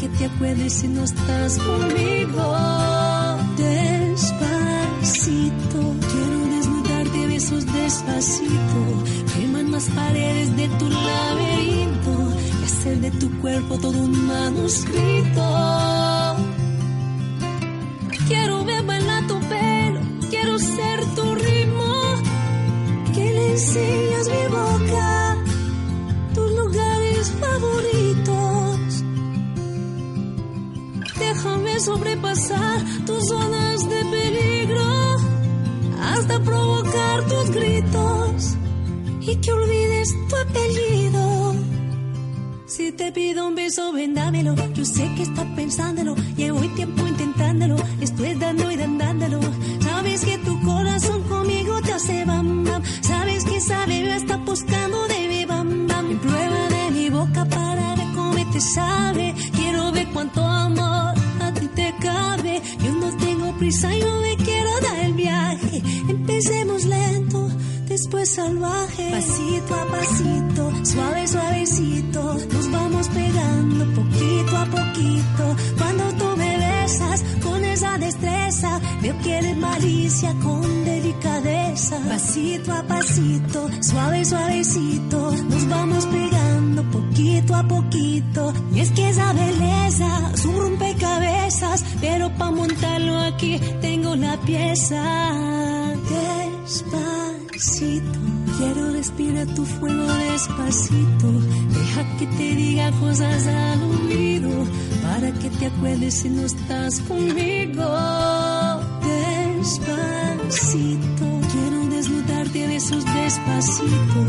que 0.00 0.08
te 0.08 0.24
acuerdes 0.24 0.72
si 0.72 0.88
no 0.88 1.04
estás 1.04 1.58
conmigo. 1.58 2.56
Despacito, 3.58 4.34
quiero 6.10 6.46
desnudarte 6.56 7.26
besos 7.26 7.66
despacito, 7.66 9.04
queman 9.34 9.70
las 9.72 9.84
paredes 9.90 10.56
de 10.56 10.68
tu 10.68 10.88
laberinto 10.88 12.32
y 12.60 12.64
hacer 12.64 13.00
de 13.00 13.10
tu 13.10 13.30
cuerpo 13.40 13.76
todo 13.78 13.98
un 14.00 14.26
manuscrito. 14.26 15.44
Quiero 18.26 18.64
ver 18.64 18.82
bailar 18.84 19.26
tu 19.26 19.38
pelo, 19.40 20.00
quiero 20.30 20.58
ser 20.58 21.04
tu 21.14 21.34
ritmo, 21.34 21.92
que 23.12 23.24
le 23.34 23.50
enseñas 23.52 23.99
Sobrepasar 31.80 32.84
tus 33.06 33.26
zonas 33.26 33.88
de 33.88 34.04
peligro 34.04 35.16
hasta 36.02 36.38
provocar 36.40 37.26
tus 37.26 37.50
gritos 37.50 38.56
y 39.22 39.36
que 39.36 39.50
olvides 39.50 40.08
tu 40.28 40.36
apellido. 40.36 41.54
Si 42.66 42.92
te 42.92 43.10
pido 43.12 43.48
un 43.48 43.54
beso, 43.54 43.92
vendámelo. 43.92 44.54
Yo 44.74 44.84
sé 44.84 45.10
que 45.16 45.22
estás 45.22 45.46
pensándolo. 45.56 46.14
Llevo 46.36 46.60
tiempo 46.76 47.06
intentándolo. 47.06 47.76
Estoy 48.02 48.34
dando 48.34 48.70
y 48.70 48.76
dándolo. 48.76 49.40
Sabes 49.80 50.24
que 50.24 50.36
tu 50.38 50.60
corazón 50.60 51.22
conmigo 51.22 51.80
te 51.80 51.92
hace 51.94 52.26
bam 52.26 52.39
salvaje. 68.26 69.10
Pasito 69.10 69.74
a 69.74 69.84
pasito, 69.86 70.72
suave, 70.84 71.26
suavecito. 71.26 72.22
Nos 72.52 72.70
vamos 72.70 73.08
pegando 73.08 73.84
poquito 73.94 74.56
a 74.56 74.64
poquito. 74.66 75.56
Cuando 75.78 76.04
tú 76.18 76.36
me 76.36 76.58
besas 76.58 77.24
con 77.42 77.64
esa 77.64 77.98
destreza, 77.98 78.80
veo 79.02 79.18
que 79.22 79.38
eres 79.38 79.56
malicia 79.56 80.34
con 80.42 80.84
delicadeza. 80.84 81.98
Pasito 82.08 82.72
a 82.72 82.82
pasito, 82.82 83.68
suave, 83.80 84.24
suavecito. 84.24 85.32
Nos 85.32 85.68
vamos 85.68 86.06
pegando 86.06 86.82
poquito 86.90 87.54
a 87.54 87.62
poquito. 87.62 88.52
Y 88.74 88.80
es 88.80 88.90
que 88.90 89.08
esa 89.08 89.32
belleza 89.32 90.32
es 90.34 90.44
un 90.44 90.56
rompecabezas, 90.56 91.84
pero 92.00 92.30
para 92.36 92.50
montarlo 92.50 93.18
aquí 93.20 93.60
tengo 93.80 94.14
la 94.16 94.36
pieza. 94.38 95.30
Despacito, 97.60 98.18
quiero 98.56 98.90
respirar 98.90 99.46
tu 99.48 99.66
fuego 99.66 100.06
despacito. 100.06 101.30
Deja 101.68 102.16
que 102.16 102.26
te 102.26 102.54
diga 102.54 102.90
cosas 102.92 103.46
al 103.46 103.82
oído, 103.82 104.48
para 105.02 105.30
que 105.32 105.50
te 105.50 105.66
acuerdes 105.66 106.14
si 106.14 106.30
no 106.30 106.46
estás 106.46 107.00
conmigo. 107.00 107.84
Despacito, 109.60 111.26
quiero 111.52 111.86
desnudarte 111.90 112.66
besos 112.66 113.04
despacito. 113.04 114.24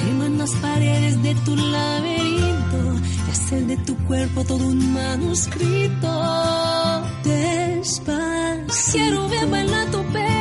Queman 0.00 0.38
las 0.38 0.52
paredes 0.52 1.20
de 1.24 1.34
tu 1.44 1.56
laberinto 1.56 3.00
y 3.26 3.30
hacer 3.32 3.66
de 3.66 3.78
tu 3.78 3.96
cuerpo 4.04 4.44
todo 4.44 4.64
un 4.64 4.92
manuscrito. 4.92 6.22
Despacito, 7.24 8.92
quiero 8.92 9.28
ver 9.28 9.46
bailar 9.48 9.90
tu 9.90 10.04
pelo, 10.12 10.35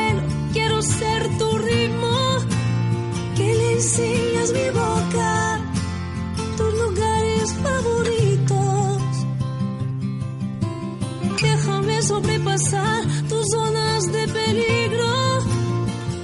acaricias 3.96 4.52
mi 4.52 4.70
boca, 4.72 5.60
tus 6.58 6.74
lugares 6.74 7.54
favoritos. 7.64 9.02
Déjame 11.42 12.02
sobrepasar 12.02 13.06
tus 13.30 13.46
zonas 13.50 14.12
de 14.12 14.28
peligro 14.28 15.40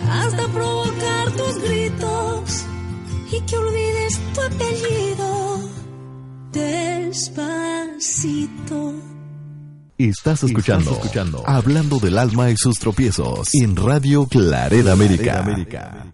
hasta 0.10 0.48
provocar 0.48 1.32
tus 1.32 1.60
gritos 1.63 2.66
y 3.32 3.40
que 3.42 3.58
olvides 3.58 4.20
tu 4.34 4.42
apellido. 4.42 5.62
Despacito. 6.51 7.92
Estás 9.98 10.44
escuchando, 10.44 10.92
Estás 10.92 11.06
escuchando 11.06 11.44
Hablando 11.46 12.00
del 12.00 12.18
alma 12.18 12.50
y 12.50 12.58
sus 12.58 12.80
tropiezos 12.80 13.54
en 13.54 13.75
Radio 13.75 14.25
Clareda 14.25 14.94
América. 14.94 15.44
Clareda 15.44 15.51
América. 15.54 16.12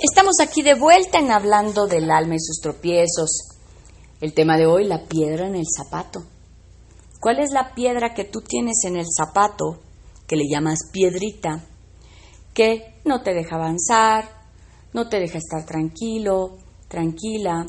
Estamos 0.00 0.40
aquí 0.40 0.62
de 0.62 0.74
vuelta 0.74 1.18
en 1.18 1.30
Hablando 1.30 1.86
del 1.86 2.10
alma 2.10 2.34
y 2.34 2.40
sus 2.40 2.60
tropiezos. 2.60 3.50
El 4.22 4.32
tema 4.32 4.56
de 4.56 4.66
hoy, 4.66 4.84
la 4.84 5.04
piedra 5.04 5.46
en 5.46 5.54
el 5.54 5.66
zapato. 5.66 6.24
¿Cuál 7.20 7.38
es 7.38 7.50
la 7.52 7.74
piedra 7.74 8.14
que 8.14 8.24
tú 8.24 8.40
tienes 8.40 8.84
en 8.84 8.96
el 8.96 9.04
zapato 9.06 9.80
que 10.26 10.36
le 10.36 10.44
llamas 10.50 10.90
piedrita? 10.90 11.64
Que 12.54 13.00
no 13.04 13.22
te 13.22 13.34
deja 13.34 13.56
avanzar, 13.56 14.28
no 14.94 15.08
te 15.08 15.20
deja 15.20 15.38
estar 15.38 15.66
tranquilo, 15.66 16.56
tranquila. 16.88 17.66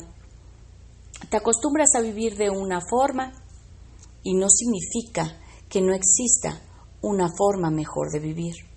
Te 1.28 1.36
acostumbras 1.36 1.90
a 1.94 2.00
vivir 2.00 2.36
de 2.36 2.48
una 2.48 2.80
forma 2.80 3.32
y 4.22 4.34
no 4.34 4.48
significa 4.48 5.40
que 5.68 5.82
no 5.82 5.94
exista 5.94 6.58
una 7.02 7.28
forma 7.36 7.70
mejor 7.70 8.10
de 8.10 8.18
vivir. 8.18 8.73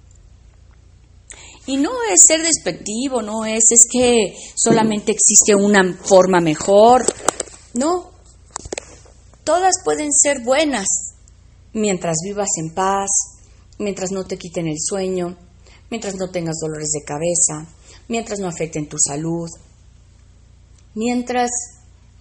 Y 1.68 1.76
no 1.76 1.92
es 2.10 2.22
ser 2.26 2.42
despectivo, 2.42 3.22
no 3.22 3.46
es, 3.46 3.66
es 3.72 3.84
que 3.92 4.34
solamente 4.56 5.12
existe 5.12 5.54
una 5.54 5.98
forma 6.02 6.40
mejor. 6.40 7.06
No, 7.74 8.10
todas 9.44 9.76
pueden 9.84 10.14
ser 10.14 10.44
buenas 10.44 10.88
mientras 11.74 12.18
vivas 12.24 12.48
en 12.58 12.74
paz, 12.74 13.10
mientras 13.80 14.12
no 14.12 14.26
te 14.26 14.38
quiten 14.38 14.68
el 14.68 14.78
sueño, 14.80 15.38
mientras 15.90 16.16
no 16.16 16.30
tengas 16.30 16.56
dolores 16.62 16.90
de 16.92 17.04
cabeza, 17.04 17.70
mientras 18.08 18.40
no 18.40 18.48
afecten 18.48 18.88
tu 18.88 18.98
salud, 18.98 19.50
mientras 20.96 21.52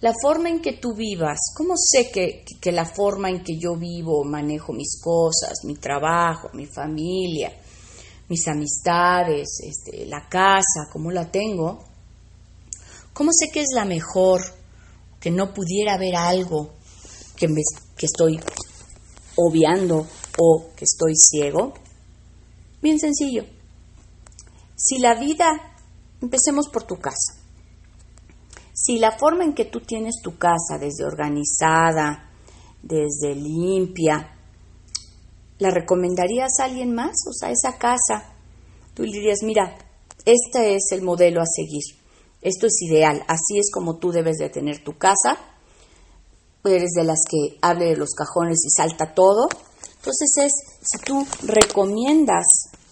la 0.01 0.13
forma 0.21 0.49
en 0.49 0.61
que 0.61 0.73
tú 0.73 0.93
vivas, 0.93 1.39
¿cómo 1.55 1.75
sé 1.77 2.11
que, 2.11 2.43
que, 2.61 2.71
la 2.71 2.85
forma 2.85 3.29
en 3.29 3.43
que 3.43 3.57
yo 3.57 3.75
vivo, 3.75 4.23
manejo 4.23 4.73
mis 4.73 5.01
cosas, 5.01 5.63
mi 5.63 5.75
trabajo, 5.75 6.49
mi 6.53 6.67
familia, 6.67 7.51
mis 8.29 8.47
amistades, 8.47 9.59
este, 9.63 10.05
la 10.05 10.27
casa, 10.27 10.89
cómo 10.91 11.11
la 11.11 11.29
tengo? 11.31 11.83
¿Cómo 13.13 13.31
sé 13.33 13.49
que 13.51 13.61
es 13.61 13.69
la 13.73 13.85
mejor? 13.85 14.41
Que 15.19 15.31
no 15.31 15.53
pudiera 15.53 15.95
haber 15.95 16.15
algo 16.15 16.73
que, 17.35 17.47
me, 17.47 17.61
que 17.95 18.05
estoy 18.05 18.39
obviando 19.35 20.07
o 20.37 20.69
que 20.75 20.85
estoy 20.85 21.13
ciego. 21.15 21.73
Bien 22.81 22.99
sencillo. 22.99 23.45
Si 24.75 24.99
la 24.99 25.15
vida, 25.15 25.75
empecemos 26.21 26.69
por 26.69 26.83
tu 26.83 26.97
casa 26.97 27.37
si 28.77 28.99
la 28.99 29.17
forma 29.17 29.43
en 29.43 29.53
que 29.53 29.65
tú 29.65 29.81
tienes 29.81 30.21
tu 30.21 30.37
casa, 30.37 30.77
desde 30.79 31.03
organizada, 31.03 32.29
desde 32.81 33.33
limpia, 33.33 34.36
¿la 35.59 35.71
recomendarías 35.71 36.59
a 36.59 36.65
alguien 36.65 36.93
más? 36.93 37.15
O 37.27 37.33
sea, 37.33 37.51
esa 37.51 37.77
casa, 37.77 38.33
tú 38.93 39.03
le 39.03 39.11
dirías, 39.11 39.39
mira, 39.43 39.77
este 40.25 40.75
es 40.75 40.91
el 40.91 41.01
modelo 41.01 41.41
a 41.41 41.45
seguir, 41.45 41.83
esto 42.41 42.67
es 42.67 42.81
ideal, 42.81 43.23
así 43.27 43.57
es 43.57 43.71
como 43.71 43.97
tú 43.97 44.11
debes 44.11 44.37
de 44.37 44.49
tener 44.49 44.83
tu 44.83 44.97
casa, 44.97 45.37
eres 46.65 46.91
de 46.95 47.05
las 47.05 47.19
que 47.29 47.57
hable 47.61 47.85
de 47.85 47.95
los 47.95 48.09
cajones 48.13 48.57
y 48.65 48.69
salta 48.69 49.13
todo. 49.13 49.47
Entonces 49.97 50.29
es, 50.35 50.51
si 50.81 51.05
tú 51.05 51.25
recomiendas 51.43 52.45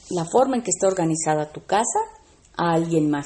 la 0.10 0.24
forma 0.24 0.56
en 0.56 0.64
que 0.64 0.72
está 0.72 0.88
organizada 0.88 1.52
tu 1.52 1.66
casa 1.66 2.00
a 2.56 2.74
alguien 2.74 3.10
más 3.10 3.26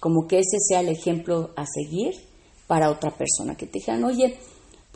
como 0.00 0.26
que 0.26 0.38
ese 0.38 0.58
sea 0.60 0.80
el 0.80 0.88
ejemplo 0.88 1.50
a 1.56 1.64
seguir 1.66 2.14
para 2.66 2.90
otra 2.90 3.10
persona, 3.10 3.56
que 3.56 3.66
te 3.66 3.78
dijeran, 3.78 4.04
oye, 4.04 4.38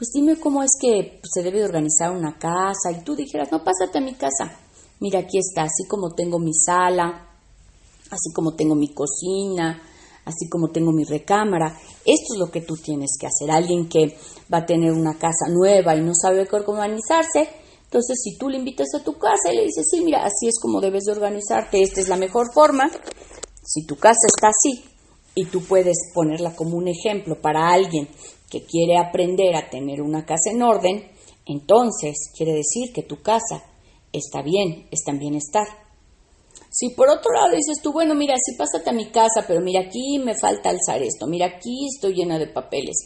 pues 0.00 0.12
dime 0.14 0.40
cómo 0.40 0.62
es 0.62 0.70
que 0.80 1.20
se 1.30 1.42
debe 1.42 1.58
de 1.58 1.66
organizar 1.66 2.10
una 2.10 2.38
casa, 2.38 2.90
y 2.90 3.04
tú 3.04 3.14
dijeras, 3.14 3.52
no, 3.52 3.62
pásate 3.62 3.98
a 3.98 4.00
mi 4.00 4.14
casa, 4.14 4.50
mira, 4.98 5.18
aquí 5.18 5.36
está, 5.36 5.64
así 5.64 5.86
como 5.86 6.14
tengo 6.14 6.38
mi 6.38 6.54
sala, 6.54 7.28
así 8.10 8.32
como 8.34 8.54
tengo 8.54 8.74
mi 8.74 8.94
cocina, 8.94 9.78
así 10.24 10.48
como 10.48 10.70
tengo 10.70 10.90
mi 10.90 11.04
recámara, 11.04 11.78
esto 12.06 12.32
es 12.32 12.38
lo 12.38 12.50
que 12.50 12.62
tú 12.62 12.76
tienes 12.76 13.10
que 13.20 13.26
hacer. 13.26 13.50
Alguien 13.50 13.90
que 13.90 14.16
va 14.50 14.58
a 14.58 14.66
tener 14.66 14.90
una 14.92 15.18
casa 15.18 15.50
nueva 15.50 15.94
y 15.94 16.00
no 16.00 16.14
sabe 16.14 16.46
cómo 16.46 16.80
organizarse, 16.80 17.50
entonces 17.84 18.20
si 18.24 18.38
tú 18.38 18.48
le 18.48 18.56
invitas 18.56 18.88
a 18.98 19.04
tu 19.04 19.18
casa 19.18 19.52
y 19.52 19.56
le 19.56 19.64
dices, 19.64 19.86
sí, 19.90 20.00
mira, 20.02 20.24
así 20.24 20.48
es 20.48 20.58
como 20.58 20.80
debes 20.80 21.04
de 21.04 21.12
organizarte, 21.12 21.82
esta 21.82 22.00
es 22.00 22.08
la 22.08 22.16
mejor 22.16 22.54
forma, 22.54 22.90
si 23.62 23.84
tu 23.84 23.96
casa 23.96 24.28
está 24.34 24.48
así 24.48 24.82
y 25.34 25.44
tú 25.44 25.60
puedes 25.62 26.10
ponerla 26.14 26.56
como 26.56 26.78
un 26.78 26.88
ejemplo 26.88 27.38
para 27.38 27.68
alguien 27.68 28.08
que 28.50 28.64
quiere 28.64 28.98
aprender 28.98 29.54
a 29.54 29.70
tener 29.70 30.02
una 30.02 30.26
casa 30.26 30.50
en 30.52 30.62
orden, 30.62 31.10
entonces 31.46 32.30
quiere 32.36 32.52
decir 32.52 32.92
que 32.92 33.02
tu 33.02 33.22
casa 33.22 33.64
está 34.12 34.42
bien, 34.42 34.88
está 34.90 35.12
en 35.12 35.18
bienestar. 35.18 35.66
Si 36.72 36.90
por 36.90 37.08
otro 37.08 37.32
lado 37.32 37.50
dices 37.50 37.82
tú, 37.82 37.92
bueno, 37.92 38.14
mira, 38.14 38.34
sí 38.36 38.54
pásate 38.56 38.90
a 38.90 38.92
mi 38.92 39.06
casa, 39.06 39.44
pero 39.46 39.60
mira 39.60 39.80
aquí 39.80 40.18
me 40.18 40.34
falta 40.34 40.70
alzar 40.70 41.02
esto, 41.02 41.26
mira 41.26 41.46
aquí 41.46 41.86
estoy 41.92 42.14
llena 42.14 42.38
de 42.38 42.46
papeles, 42.46 42.96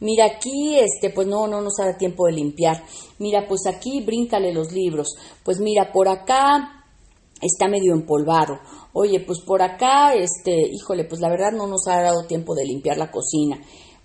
mira 0.00 0.26
aquí, 0.26 0.78
este, 0.78 1.10
pues 1.10 1.26
no, 1.26 1.46
no 1.46 1.62
nos 1.62 1.76
da 1.78 1.96
tiempo 1.96 2.26
de 2.26 2.32
limpiar, 2.32 2.84
mira, 3.18 3.46
pues 3.48 3.66
aquí 3.66 4.02
bríncale 4.02 4.52
los 4.52 4.72
libros, 4.72 5.16
pues 5.42 5.58
mira, 5.58 5.90
por 5.92 6.08
acá 6.08 6.84
está 7.40 7.68
medio 7.68 7.94
empolvado. 7.94 8.58
Oye, 8.92 9.20
pues 9.20 9.40
por 9.40 9.62
acá, 9.62 10.14
este, 10.14 10.68
híjole, 10.72 11.04
pues 11.04 11.20
la 11.20 11.28
verdad 11.28 11.52
no 11.52 11.66
nos 11.66 11.86
ha 11.88 12.00
dado 12.00 12.26
tiempo 12.26 12.54
de 12.54 12.64
limpiar 12.64 12.96
la 12.96 13.10
cocina. 13.10 13.58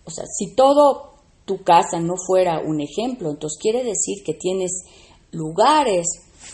O 0.05 0.11
sea, 0.11 0.25
si 0.25 0.55
todo 0.55 1.13
tu 1.45 1.63
casa 1.63 1.99
no 1.99 2.15
fuera 2.15 2.59
un 2.59 2.81
ejemplo, 2.81 3.29
entonces 3.29 3.57
quiere 3.61 3.83
decir 3.83 4.23
que 4.23 4.33
tienes 4.33 4.83
lugares 5.31 6.07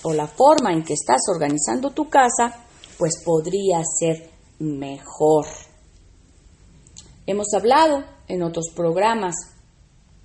o 0.04 0.14
la 0.14 0.28
forma 0.28 0.74
en 0.74 0.84
que 0.84 0.94
estás 0.94 1.22
organizando 1.30 1.92
tu 1.92 2.10
casa, 2.10 2.66
pues 2.98 3.22
podría 3.24 3.82
ser 3.84 4.30
mejor. 4.60 5.46
Hemos 7.28 7.54
hablado 7.54 8.04
en 8.28 8.44
otros 8.44 8.70
programas 8.76 9.36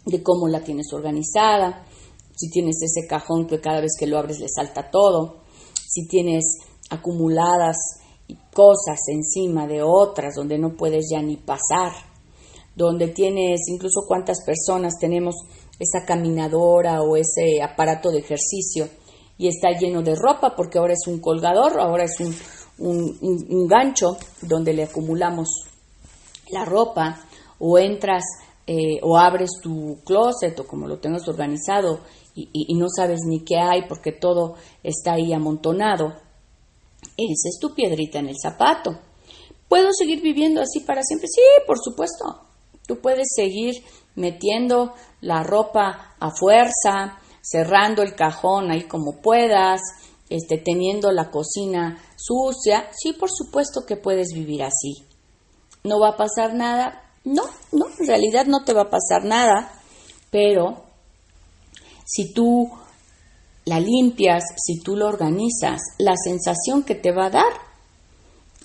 de 0.06 0.22
cómo 0.22 0.48
la 0.48 0.62
tienes 0.62 0.92
organizada, 0.92 1.85
si 2.37 2.50
tienes 2.50 2.76
ese 2.83 3.06
cajón 3.06 3.46
que 3.46 3.61
cada 3.61 3.80
vez 3.80 3.92
que 3.98 4.06
lo 4.06 4.18
abres 4.18 4.40
le 4.40 4.48
salta 4.48 4.90
todo, 4.90 5.42
si 5.74 6.06
tienes 6.06 6.59
acumuladas 6.90 7.76
cosas 8.52 9.00
encima 9.09 9.66
de 9.66 9.83
otras 9.83 10.35
donde 10.35 10.59
no 10.59 10.76
puedes 10.76 11.06
ya 11.11 11.20
ni 11.20 11.37
pasar, 11.37 11.92
donde 12.74 13.09
tienes 13.09 13.61
incluso 13.68 14.02
cuántas 14.06 14.44
personas 14.44 14.94
tenemos 15.00 15.35
esa 15.78 16.04
caminadora 16.06 17.02
o 17.02 17.16
ese 17.16 17.62
aparato 17.62 18.11
de 18.11 18.18
ejercicio 18.18 18.88
y 19.38 19.48
está 19.48 19.70
lleno 19.70 20.02
de 20.02 20.14
ropa 20.14 20.54
porque 20.54 20.78
ahora 20.78 20.92
es 20.92 21.06
un 21.06 21.20
colgador, 21.20 21.80
ahora 21.80 22.04
es 22.04 22.20
un, 22.20 22.35
un, 22.78 23.66
gancho 23.66 24.16
donde 24.42 24.74
le 24.74 24.85
acumulamos 24.85 25.48
la 26.50 26.64
ropa 26.64 27.20
o 27.59 27.78
entras 27.78 28.22
eh, 28.66 29.00
o 29.02 29.16
abres 29.16 29.50
tu 29.62 29.98
closet 30.04 30.59
o 30.61 30.66
como 30.66 30.87
lo 30.87 30.98
tengas 30.98 31.26
organizado 31.28 32.00
y, 32.35 32.74
no 32.74 32.87
sabes 32.88 33.20
ni 33.26 33.44
qué 33.44 33.56
hay 33.59 33.88
porque 33.88 34.12
todo 34.12 34.54
está 34.83 35.14
ahí 35.14 35.33
amontonado, 35.33 36.06
esa 37.16 37.48
es 37.48 37.59
tu 37.61 37.74
piedrita 37.74 38.18
en 38.18 38.28
el 38.28 38.37
zapato. 38.40 38.98
¿Puedo 39.68 39.92
seguir 39.92 40.22
viviendo 40.22 40.61
así 40.61 40.80
para 40.80 41.02
siempre? 41.02 41.28
Sí, 41.28 41.42
por 41.66 41.78
supuesto. 41.78 42.49
Tú 42.90 43.00
puedes 43.00 43.29
seguir 43.37 43.85
metiendo 44.16 44.94
la 45.20 45.44
ropa 45.44 46.16
a 46.18 46.33
fuerza, 46.33 47.20
cerrando 47.40 48.03
el 48.03 48.16
cajón 48.16 48.72
ahí 48.72 48.83
como 48.83 49.20
puedas, 49.22 49.81
este, 50.29 50.59
teniendo 50.59 51.12
la 51.12 51.31
cocina 51.31 52.03
sucia. 52.16 52.90
Sí, 52.90 53.12
por 53.12 53.31
supuesto 53.31 53.87
que 53.87 53.94
puedes 53.94 54.33
vivir 54.35 54.64
así. 54.64 55.07
¿No 55.85 56.00
va 56.00 56.09
a 56.09 56.16
pasar 56.16 56.53
nada? 56.53 57.00
No, 57.22 57.44
no, 57.70 57.87
en 57.96 58.09
realidad 58.09 58.46
no 58.46 58.64
te 58.64 58.72
va 58.72 58.83
a 58.83 58.90
pasar 58.90 59.22
nada, 59.22 59.70
pero 60.33 60.83
si 62.05 62.35
tú 62.35 62.72
la 63.66 63.79
limpias, 63.79 64.42
si 64.57 64.81
tú 64.81 64.96
lo 64.96 65.07
organizas, 65.07 65.81
la 65.98 66.16
sensación 66.16 66.83
que 66.83 66.96
te 66.96 67.12
va 67.12 67.26
a 67.26 67.31
dar 67.31 67.53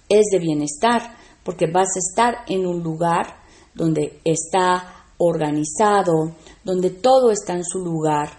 es 0.09 0.25
de 0.31 0.39
bienestar, 0.39 1.15
porque 1.43 1.67
vas 1.67 1.89
a 1.95 1.99
estar 1.99 2.37
en 2.47 2.65
un 2.65 2.81
lugar 2.81 3.44
donde 3.75 4.19
está 4.23 5.05
organizado, 5.17 6.35
donde 6.63 6.89
todo 6.89 7.31
está 7.31 7.53
en 7.53 7.63
su 7.63 7.79
lugar, 7.79 8.29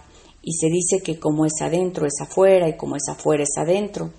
y 0.41 0.53
se 0.53 0.67
dice 0.67 1.01
que 1.03 1.19
como 1.19 1.45
es 1.45 1.61
adentro 1.61 2.05
es 2.05 2.21
afuera 2.21 2.69
y 2.69 2.77
como 2.77 2.95
es 2.95 3.03
afuera 3.09 3.43
es 3.43 3.57
adentro. 3.57 4.11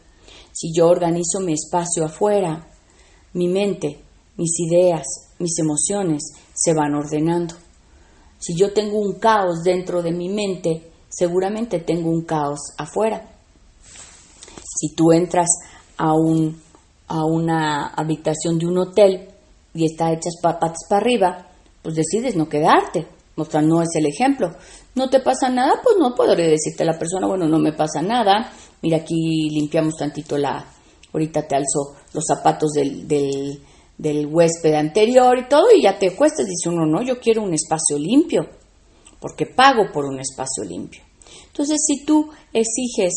Si 0.53 0.73
yo 0.75 0.89
organizo 0.89 1.41
mi 1.41 1.55
espacio 1.55 2.05
afuera, 2.05 2.69
mi 3.33 3.49
mente, 3.49 3.99
mis 4.37 4.61
ideas, 4.61 5.07
mis 5.39 5.59
emociones 5.59 6.23
se 6.53 6.75
van 6.75 6.95
ordenando. 6.95 7.55
Si 8.39 8.55
yo 8.55 8.73
tengo 8.73 8.99
un 8.99 9.19
caos 9.19 9.63
dentro 9.65 10.03
de 10.03 10.13
mi 10.13 10.29
mente, 10.29 10.91
seguramente 11.09 11.81
tengo 11.81 12.11
un 12.11 12.23
caos 12.23 12.73
afuera. 12.77 13.27
Si 14.63 14.95
tú 14.95 15.13
entras 15.13 15.49
a, 15.97 16.13
un, 16.13 16.61
a 17.07 17.25
una 17.25 17.89
habitación 17.89 18.59
de 18.59 18.67
un 18.67 18.79
hotel 18.79 19.29
y 19.75 19.85
está 19.85 20.13
hecha 20.13 20.29
patas 20.43 20.77
para 20.89 21.01
arriba, 21.01 21.47
pues 21.83 21.95
decides 21.95 22.37
no 22.37 22.49
quedarte. 22.49 23.07
O 23.37 23.45
sea, 23.45 23.63
no 23.63 23.81
es 23.83 23.91
el 23.95 24.07
ejemplo. 24.07 24.51
¿No 24.97 25.09
te 25.09 25.21
pasa 25.21 25.49
nada? 25.49 25.81
Pues 25.83 25.97
no 25.99 26.15
podría 26.15 26.49
decirte 26.49 26.83
a 26.83 26.87
la 26.87 26.99
persona, 26.99 27.29
bueno, 27.29 27.47
no 27.47 27.59
me 27.59 27.73
pasa 27.73 28.03
nada. 28.03 28.53
Mira, 28.83 28.99
aquí 28.99 29.49
limpiamos 29.51 29.95
tantito 29.97 30.37
la... 30.37 30.65
Ahorita 31.13 31.47
te 31.47 31.55
alzo 31.55 31.97
los 32.13 32.25
zapatos 32.27 32.73
del, 32.73 33.07
del, 33.07 33.63
del 33.97 34.27
huésped 34.27 34.75
anterior 34.75 35.39
y 35.39 35.49
todo, 35.49 35.67
y 35.75 35.83
ya 35.83 35.99
te 35.99 36.15
cuestas. 36.15 36.47
Dice 36.47 36.69
uno, 36.69 36.85
no, 36.85 37.03
yo 37.03 37.19
quiero 37.19 37.43
un 37.43 37.55
espacio 37.55 37.97
limpio, 37.97 38.43
porque 39.21 39.47
pago 39.47 39.91
por 39.93 40.05
un 40.05 40.21
espacio 40.21 40.65
limpio. 40.65 41.03
Entonces, 41.47 41.79
si 41.87 42.05
tú 42.05 42.29
exiges 42.53 43.13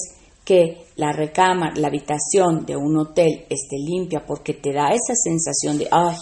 que 0.45 0.85
la 0.95 1.11
recámara, 1.11 1.73
la 1.75 1.87
habitación 1.87 2.65
de 2.65 2.75
un 2.75 2.97
hotel 2.97 3.45
esté 3.49 3.77
limpia 3.77 4.25
porque 4.25 4.53
te 4.53 4.73
da 4.73 4.89
esa 4.89 5.13
sensación 5.15 5.77
de, 5.77 5.87
ay, 5.91 6.15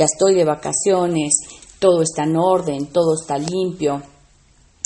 ya 0.00 0.06
estoy 0.06 0.34
de 0.34 0.46
vacaciones, 0.46 1.34
todo 1.78 2.00
está 2.00 2.24
en 2.24 2.34
orden, 2.38 2.86
todo 2.86 3.16
está 3.20 3.36
limpio, 3.36 4.00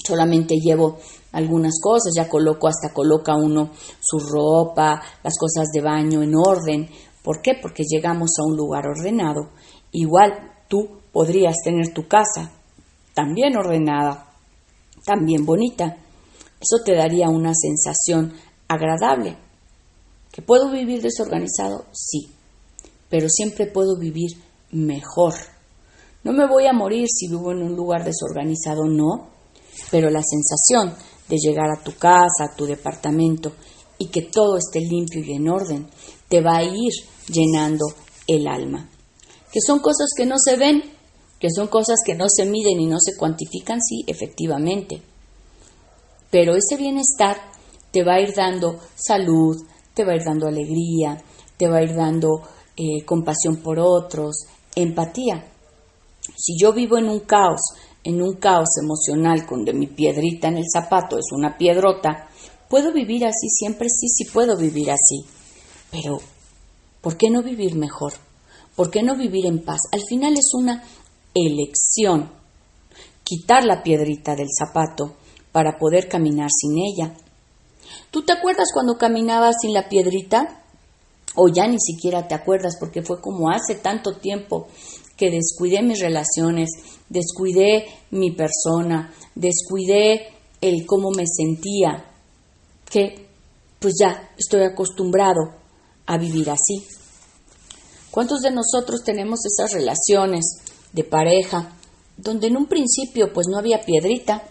solamente 0.04 0.56
llevo 0.56 0.98
algunas 1.30 1.74
cosas, 1.80 2.12
ya 2.16 2.28
coloco, 2.28 2.66
hasta 2.66 2.92
coloca 2.92 3.36
uno 3.36 3.70
su 4.00 4.18
ropa, 4.18 5.00
las 5.22 5.34
cosas 5.38 5.68
de 5.72 5.80
baño 5.80 6.20
en 6.20 6.34
orden. 6.34 6.88
¿Por 7.22 7.40
qué? 7.42 7.52
Porque 7.62 7.84
llegamos 7.88 8.30
a 8.40 8.44
un 8.44 8.56
lugar 8.56 8.88
ordenado. 8.88 9.50
Igual 9.92 10.32
tú 10.68 10.98
podrías 11.12 11.54
tener 11.62 11.94
tu 11.94 12.08
casa 12.08 12.50
también 13.14 13.56
ordenada, 13.56 14.32
también 15.06 15.46
bonita. 15.46 15.96
Eso 16.60 16.82
te 16.84 16.96
daría 16.96 17.28
una 17.28 17.52
sensación 17.54 18.32
agradable. 18.66 19.38
¿Que 20.32 20.42
puedo 20.42 20.72
vivir 20.72 21.02
desorganizado? 21.02 21.84
Sí, 21.92 22.32
pero 23.08 23.28
siempre 23.28 23.66
puedo 23.66 23.96
vivir 23.96 24.42
mejor. 24.74 25.34
No 26.24 26.32
me 26.32 26.46
voy 26.46 26.66
a 26.66 26.72
morir 26.72 27.06
si 27.08 27.28
vivo 27.28 27.52
en 27.52 27.62
un 27.62 27.76
lugar 27.76 28.04
desorganizado, 28.04 28.84
no, 28.84 29.30
pero 29.90 30.10
la 30.10 30.22
sensación 30.22 30.94
de 31.28 31.36
llegar 31.36 31.70
a 31.70 31.82
tu 31.82 31.92
casa, 31.92 32.44
a 32.44 32.56
tu 32.56 32.66
departamento 32.66 33.52
y 33.98 34.08
que 34.08 34.22
todo 34.22 34.58
esté 34.58 34.80
limpio 34.80 35.22
y 35.22 35.32
en 35.32 35.48
orden, 35.48 35.88
te 36.28 36.40
va 36.40 36.56
a 36.56 36.64
ir 36.64 36.92
llenando 37.28 37.86
el 38.26 38.46
alma. 38.46 38.88
Que 39.52 39.60
son 39.60 39.78
cosas 39.78 40.08
que 40.16 40.26
no 40.26 40.36
se 40.38 40.56
ven, 40.56 40.82
que 41.38 41.48
son 41.54 41.68
cosas 41.68 41.96
que 42.04 42.14
no 42.14 42.26
se 42.28 42.44
miden 42.44 42.80
y 42.80 42.86
no 42.86 42.98
se 42.98 43.16
cuantifican, 43.16 43.80
sí, 43.80 44.04
efectivamente. 44.06 45.02
Pero 46.30 46.56
ese 46.56 46.76
bienestar 46.76 47.36
te 47.92 48.02
va 48.02 48.14
a 48.14 48.20
ir 48.20 48.34
dando 48.34 48.80
salud, 48.96 49.56
te 49.94 50.04
va 50.04 50.12
a 50.12 50.16
ir 50.16 50.24
dando 50.24 50.48
alegría, 50.48 51.22
te 51.56 51.68
va 51.68 51.78
a 51.78 51.82
ir 51.82 51.94
dando 51.94 52.42
eh, 52.76 53.04
compasión 53.04 53.58
por 53.58 53.78
otros, 53.78 54.46
empatía. 54.76 55.44
Si 56.36 56.56
yo 56.58 56.72
vivo 56.72 56.98
en 56.98 57.08
un 57.08 57.20
caos, 57.20 57.60
en 58.02 58.22
un 58.22 58.34
caos 58.34 58.68
emocional 58.82 59.46
donde 59.48 59.72
mi 59.72 59.86
piedrita 59.86 60.48
en 60.48 60.58
el 60.58 60.64
zapato 60.72 61.16
es 61.16 61.26
una 61.32 61.56
piedrota, 61.56 62.28
¿puedo 62.68 62.92
vivir 62.92 63.24
así 63.24 63.48
siempre? 63.48 63.88
Sí, 63.88 64.08
sí 64.08 64.24
puedo 64.24 64.56
vivir 64.56 64.90
así. 64.90 65.24
Pero, 65.90 66.18
¿por 67.00 67.16
qué 67.16 67.30
no 67.30 67.42
vivir 67.42 67.76
mejor? 67.76 68.14
¿Por 68.74 68.90
qué 68.90 69.02
no 69.02 69.16
vivir 69.16 69.46
en 69.46 69.62
paz? 69.64 69.82
Al 69.92 70.02
final 70.02 70.34
es 70.34 70.50
una 70.54 70.82
elección. 71.34 72.30
Quitar 73.22 73.64
la 73.64 73.82
piedrita 73.82 74.34
del 74.34 74.48
zapato 74.56 75.14
para 75.52 75.78
poder 75.78 76.08
caminar 76.08 76.50
sin 76.50 76.78
ella. 76.78 77.14
¿Tú 78.10 78.22
te 78.22 78.32
acuerdas 78.32 78.68
cuando 78.72 78.98
caminabas 78.98 79.56
sin 79.60 79.72
la 79.72 79.88
piedrita? 79.88 80.63
O 81.36 81.48
ya 81.48 81.66
ni 81.66 81.78
siquiera 81.80 82.28
te 82.28 82.34
acuerdas 82.34 82.76
porque 82.78 83.02
fue 83.02 83.20
como 83.20 83.50
hace 83.50 83.76
tanto 83.76 84.16
tiempo 84.18 84.68
que 85.16 85.30
descuidé 85.30 85.82
mis 85.82 86.00
relaciones, 86.00 86.70
descuidé 87.08 87.86
mi 88.10 88.32
persona, 88.32 89.12
descuidé 89.34 90.28
el 90.60 90.86
cómo 90.86 91.10
me 91.10 91.24
sentía, 91.26 92.12
que 92.90 93.26
pues 93.78 93.94
ya 94.00 94.30
estoy 94.38 94.62
acostumbrado 94.62 95.54
a 96.06 96.18
vivir 96.18 96.50
así. 96.50 96.86
¿Cuántos 98.10 98.40
de 98.40 98.50
nosotros 98.50 99.02
tenemos 99.04 99.40
esas 99.44 99.72
relaciones 99.72 100.44
de 100.92 101.04
pareja 101.04 101.76
donde 102.16 102.46
en 102.46 102.56
un 102.56 102.66
principio 102.66 103.32
pues 103.32 103.46
no 103.48 103.58
había 103.58 103.80
piedrita, 103.80 104.42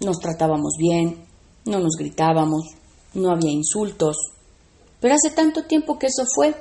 nos 0.00 0.18
tratábamos 0.18 0.74
bien, 0.78 1.24
no 1.66 1.78
nos 1.78 1.94
gritábamos, 1.96 2.64
no 3.14 3.30
había 3.30 3.52
insultos, 3.52 4.16
pero 5.04 5.16
hace 5.16 5.36
tanto 5.36 5.64
tiempo 5.64 5.98
que 5.98 6.06
eso 6.06 6.24
fue 6.34 6.54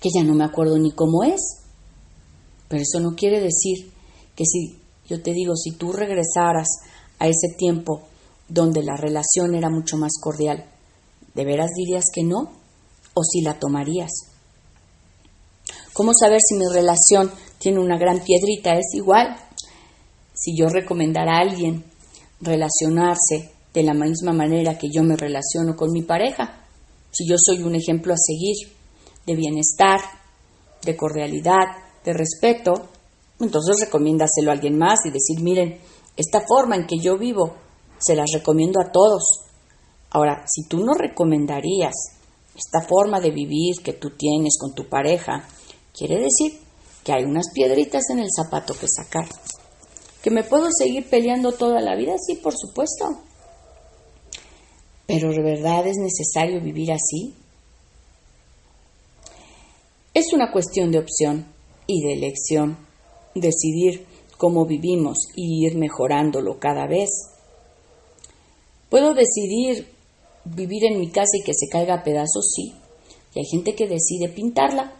que 0.00 0.10
ya 0.14 0.22
no 0.22 0.32
me 0.32 0.44
acuerdo 0.44 0.78
ni 0.78 0.92
cómo 0.92 1.24
es. 1.24 1.40
Pero 2.68 2.80
eso 2.80 3.00
no 3.00 3.16
quiere 3.16 3.40
decir 3.40 3.90
que 4.36 4.44
si 4.44 4.78
yo 5.08 5.20
te 5.20 5.32
digo, 5.32 5.56
si 5.56 5.72
tú 5.72 5.90
regresaras 5.90 6.68
a 7.18 7.26
ese 7.26 7.56
tiempo 7.58 8.02
donde 8.48 8.84
la 8.84 8.94
relación 8.94 9.56
era 9.56 9.68
mucho 9.68 9.96
más 9.96 10.12
cordial, 10.20 10.64
¿de 11.34 11.44
veras 11.44 11.70
dirías 11.74 12.04
que 12.14 12.22
no? 12.22 12.52
¿O 13.14 13.24
si 13.24 13.40
la 13.40 13.58
tomarías? 13.58 14.12
¿Cómo 15.92 16.12
saber 16.14 16.38
si 16.40 16.54
mi 16.54 16.72
relación 16.72 17.32
tiene 17.58 17.80
una 17.80 17.98
gran 17.98 18.22
piedrita? 18.22 18.74
Es 18.74 18.94
igual. 18.94 19.36
Si 20.34 20.56
yo 20.56 20.68
recomendara 20.68 21.38
a 21.38 21.40
alguien 21.40 21.82
relacionarse 22.40 23.50
de 23.74 23.82
la 23.82 23.94
misma 23.94 24.32
manera 24.32 24.78
que 24.78 24.86
yo 24.88 25.02
me 25.02 25.16
relaciono 25.16 25.74
con 25.74 25.90
mi 25.90 26.02
pareja, 26.02 26.57
si 27.10 27.28
yo 27.28 27.36
soy 27.38 27.62
un 27.62 27.74
ejemplo 27.74 28.12
a 28.12 28.16
seguir 28.16 28.56
de 29.26 29.34
bienestar, 29.34 30.00
de 30.82 30.96
cordialidad, 30.96 31.66
de 32.04 32.12
respeto, 32.12 32.88
entonces 33.40 33.80
recomiéndaselo 33.80 34.50
a 34.50 34.54
alguien 34.54 34.78
más 34.78 35.00
y 35.04 35.10
decir, 35.10 35.40
miren, 35.42 35.78
esta 36.16 36.40
forma 36.46 36.76
en 36.76 36.86
que 36.86 36.98
yo 36.98 37.18
vivo, 37.18 37.54
se 37.98 38.14
las 38.14 38.30
recomiendo 38.32 38.80
a 38.80 38.90
todos. 38.90 39.22
Ahora, 40.10 40.44
si 40.46 40.68
tú 40.68 40.84
no 40.84 40.94
recomendarías 40.94 41.94
esta 42.56 42.80
forma 42.80 43.20
de 43.20 43.30
vivir 43.30 43.82
que 43.84 43.92
tú 43.92 44.10
tienes 44.10 44.56
con 44.58 44.74
tu 44.74 44.88
pareja, 44.88 45.48
quiere 45.96 46.16
decir 46.16 46.58
que 47.04 47.12
hay 47.12 47.24
unas 47.24 47.50
piedritas 47.52 48.10
en 48.10 48.18
el 48.18 48.28
zapato 48.34 48.74
que 48.74 48.88
sacar. 48.88 49.28
¿Que 50.22 50.30
me 50.30 50.42
puedo 50.42 50.68
seguir 50.76 51.08
peleando 51.08 51.52
toda 51.52 51.80
la 51.80 51.94
vida? 51.96 52.14
Sí, 52.18 52.36
por 52.36 52.54
supuesto. 52.56 53.22
Pero 55.08 55.32
¿de 55.32 55.40
verdad 55.40 55.86
es 55.86 55.96
necesario 55.96 56.60
vivir 56.60 56.92
así? 56.92 57.32
Es 60.12 60.34
una 60.34 60.52
cuestión 60.52 60.92
de 60.92 60.98
opción 60.98 61.46
y 61.86 62.02
de 62.02 62.12
elección, 62.12 62.76
decidir 63.34 64.04
cómo 64.36 64.66
vivimos 64.66 65.16
y 65.34 65.66
ir 65.66 65.76
mejorándolo 65.76 66.58
cada 66.58 66.86
vez. 66.86 67.08
Puedo 68.90 69.14
decidir 69.14 69.88
vivir 70.44 70.84
en 70.84 71.00
mi 71.00 71.08
casa 71.08 71.38
y 71.40 71.42
que 71.42 71.54
se 71.54 71.68
caiga 71.68 71.94
a 71.94 72.04
pedazos, 72.04 72.52
sí, 72.54 72.74
y 73.34 73.38
hay 73.38 73.46
gente 73.46 73.74
que 73.74 73.88
decide 73.88 74.28
pintarla. 74.28 74.92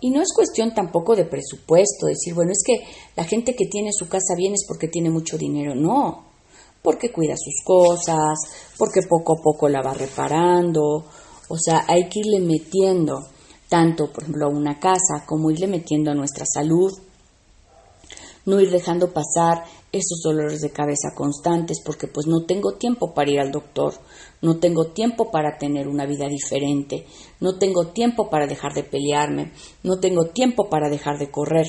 Y 0.00 0.10
no 0.10 0.22
es 0.22 0.32
cuestión 0.32 0.72
tampoco 0.72 1.16
de 1.16 1.24
presupuesto, 1.24 2.06
decir, 2.06 2.32
bueno, 2.32 2.52
es 2.52 2.62
que 2.64 2.84
la 3.16 3.24
gente 3.24 3.56
que 3.56 3.66
tiene 3.66 3.90
su 3.92 4.08
casa 4.08 4.36
bien 4.36 4.54
es 4.54 4.64
porque 4.68 4.86
tiene 4.86 5.10
mucho 5.10 5.36
dinero. 5.36 5.74
No, 5.74 6.33
porque 6.84 7.10
cuida 7.10 7.34
sus 7.34 7.64
cosas, 7.64 8.38
porque 8.76 9.00
poco 9.08 9.38
a 9.38 9.42
poco 9.42 9.70
la 9.70 9.80
va 9.80 9.94
reparando. 9.94 11.06
O 11.48 11.56
sea, 11.56 11.86
hay 11.88 12.10
que 12.10 12.20
irle 12.20 12.40
metiendo 12.40 13.20
tanto, 13.70 14.12
por 14.12 14.24
ejemplo, 14.24 14.46
a 14.46 14.50
una 14.50 14.78
casa 14.78 15.24
como 15.26 15.50
irle 15.50 15.66
metiendo 15.66 16.10
a 16.10 16.14
nuestra 16.14 16.44
salud. 16.44 16.92
No 18.44 18.60
ir 18.60 18.70
dejando 18.70 19.14
pasar 19.14 19.64
esos 19.92 20.20
dolores 20.22 20.60
de 20.60 20.72
cabeza 20.72 21.14
constantes 21.14 21.80
porque 21.82 22.06
pues 22.06 22.26
no 22.26 22.44
tengo 22.44 22.74
tiempo 22.74 23.14
para 23.14 23.30
ir 23.30 23.40
al 23.40 23.50
doctor, 23.50 23.94
no 24.42 24.58
tengo 24.58 24.88
tiempo 24.88 25.30
para 25.30 25.56
tener 25.56 25.88
una 25.88 26.04
vida 26.04 26.28
diferente, 26.28 27.06
no 27.40 27.56
tengo 27.56 27.86
tiempo 27.86 28.28
para 28.28 28.46
dejar 28.46 28.74
de 28.74 28.82
pelearme, 28.82 29.52
no 29.82 30.00
tengo 30.00 30.26
tiempo 30.26 30.68
para 30.68 30.90
dejar 30.90 31.18
de 31.18 31.30
correr. 31.30 31.66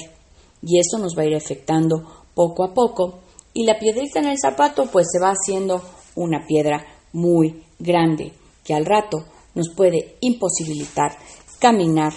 Y 0.62 0.80
eso 0.80 0.98
nos 0.98 1.18
va 1.18 1.22
a 1.22 1.28
ir 1.28 1.36
afectando 1.36 2.04
poco 2.34 2.66
a 2.66 2.74
poco 2.74 3.20
y 3.56 3.66
la 3.66 3.80
piedrita 3.80 4.20
en 4.20 4.26
el 4.26 4.38
zapato 4.38 4.86
pues 4.92 5.08
se 5.12 5.20
va 5.20 5.30
haciendo 5.30 5.82
una 6.14 6.46
piedra 6.46 6.86
muy 7.14 7.64
grande 7.80 8.34
que 8.66 8.74
al 8.74 8.86
rato 8.86 9.26
nos 9.56 9.70
puede 9.70 10.18
imposibilitar 10.20 11.18
caminar 11.60 12.14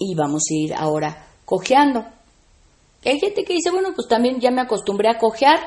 y 0.00 0.16
vamos 0.16 0.42
a 0.50 0.54
ir 0.54 0.74
ahora 0.74 1.26
cojeando. 1.44 2.04
Hay 3.04 3.20
gente 3.20 3.44
que 3.44 3.54
dice, 3.54 3.70
bueno, 3.70 3.90
pues 3.94 4.08
también 4.08 4.40
ya 4.40 4.50
me 4.50 4.60
acostumbré 4.60 5.08
a 5.08 5.18
cojear, 5.18 5.60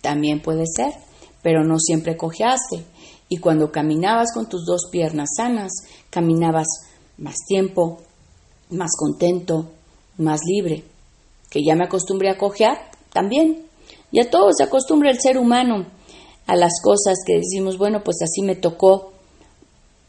también 0.00 0.40
puede 0.40 0.64
ser, 0.66 0.92
pero 1.42 1.64
no 1.64 1.78
siempre 1.80 2.16
cojeaste. 2.16 2.84
Y 3.28 3.38
cuando 3.38 3.72
caminabas 3.72 4.32
con 4.32 4.48
tus 4.48 4.64
dos 4.64 4.88
piernas 4.90 5.30
sanas, 5.36 5.72
caminabas 6.10 6.68
más 7.18 7.34
tiempo, 7.46 7.98
más 8.70 8.92
contento, 8.96 9.70
más 10.16 10.40
libre. 10.46 10.84
Que 11.50 11.64
ya 11.64 11.74
me 11.74 11.84
acostumbré 11.84 12.30
a 12.30 12.38
cojear, 12.38 12.90
también. 13.12 13.67
Y 14.10 14.20
a 14.20 14.30
todo 14.30 14.50
se 14.52 14.64
acostumbra 14.64 15.10
el 15.10 15.20
ser 15.20 15.38
humano 15.38 15.86
a 16.46 16.56
las 16.56 16.80
cosas 16.82 17.18
que 17.26 17.36
decimos, 17.36 17.76
bueno, 17.76 18.02
pues 18.02 18.16
así 18.22 18.42
me 18.42 18.56
tocó. 18.56 19.12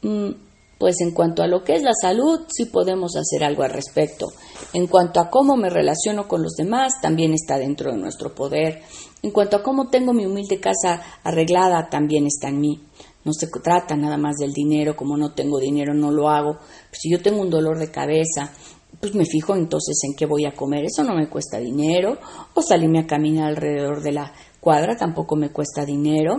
Mm, 0.02 0.32
Pues 0.80 1.02
en 1.02 1.12
cuanto 1.12 1.44
a 1.44 1.48
lo 1.48 1.62
que 1.66 1.76
es 1.76 1.84
la 1.84 1.92
salud, 1.92 2.46
sí 2.48 2.64
podemos 2.64 3.18
hacer 3.18 3.44
algo 3.44 3.64
al 3.64 3.72
respecto. 3.72 4.28
En 4.72 4.88
cuanto 4.88 5.20
a 5.20 5.30
cómo 5.30 5.58
me 5.58 5.70
relaciono 5.70 6.30
con 6.30 6.42
los 6.42 6.54
demás, 6.54 7.02
también 7.02 7.34
está 7.34 7.58
dentro 7.58 7.92
de 7.92 7.98
nuestro 7.98 8.34
poder. 8.34 8.82
En 9.22 9.32
cuanto 9.32 9.58
a 9.58 9.62
cómo 9.62 9.90
tengo 9.90 10.14
mi 10.14 10.26
humilde 10.26 10.62
casa 10.62 11.02
arreglada, 11.22 11.90
también 11.90 12.26
está 12.28 12.48
en 12.48 12.62
mí. 12.62 12.80
No 13.26 13.34
se 13.34 13.48
trata 13.62 13.98
nada 13.98 14.16
más 14.16 14.38
del 14.38 14.54
dinero, 14.54 14.96
como 14.96 15.18
no 15.18 15.34
tengo 15.34 15.60
dinero 15.60 15.94
no 15.94 16.12
lo 16.12 16.30
hago. 16.30 16.60
si 16.94 17.12
yo 17.12 17.22
tengo 17.22 17.42
un 17.42 17.50
dolor 17.50 17.78
de 17.78 17.92
cabeza, 17.92 18.54
pues 19.00 19.16
me 19.16 19.26
fijo 19.26 19.56
entonces 19.56 19.98
en 20.04 20.16
qué 20.16 20.26
voy 20.26 20.46
a 20.46 20.54
comer. 20.54 20.86
Eso 20.86 21.04
no 21.04 21.16
me 21.16 21.30
cuesta 21.30 21.58
dinero. 21.60 22.18
O 22.54 22.62
salirme 22.62 23.00
a 23.00 23.08
caminar 23.08 23.50
alrededor 23.50 24.02
de 24.02 24.12
la 24.12 24.34
cuadra 24.60 24.98
tampoco 24.98 25.36
me 25.36 25.52
cuesta 25.52 25.86
dinero. 25.86 26.38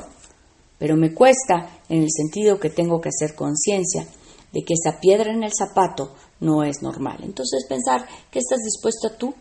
Pero 0.78 0.96
me 0.96 1.14
cuesta 1.14 1.80
en 1.88 2.02
el 2.02 2.10
sentido 2.10 2.58
que 2.58 2.70
tengo 2.70 3.00
que 3.00 3.10
hacer 3.10 3.34
conciencia 3.34 4.06
de 4.52 4.62
que 4.62 4.74
esa 4.74 4.98
piedra 5.00 5.32
en 5.32 5.42
el 5.42 5.52
zapato 5.52 6.14
no 6.40 6.64
es 6.64 6.82
normal. 6.82 7.18
Entonces 7.22 7.66
pensar 7.68 8.06
que 8.30 8.38
estás 8.38 8.60
dispuesto 8.60 9.12
tú 9.16 9.34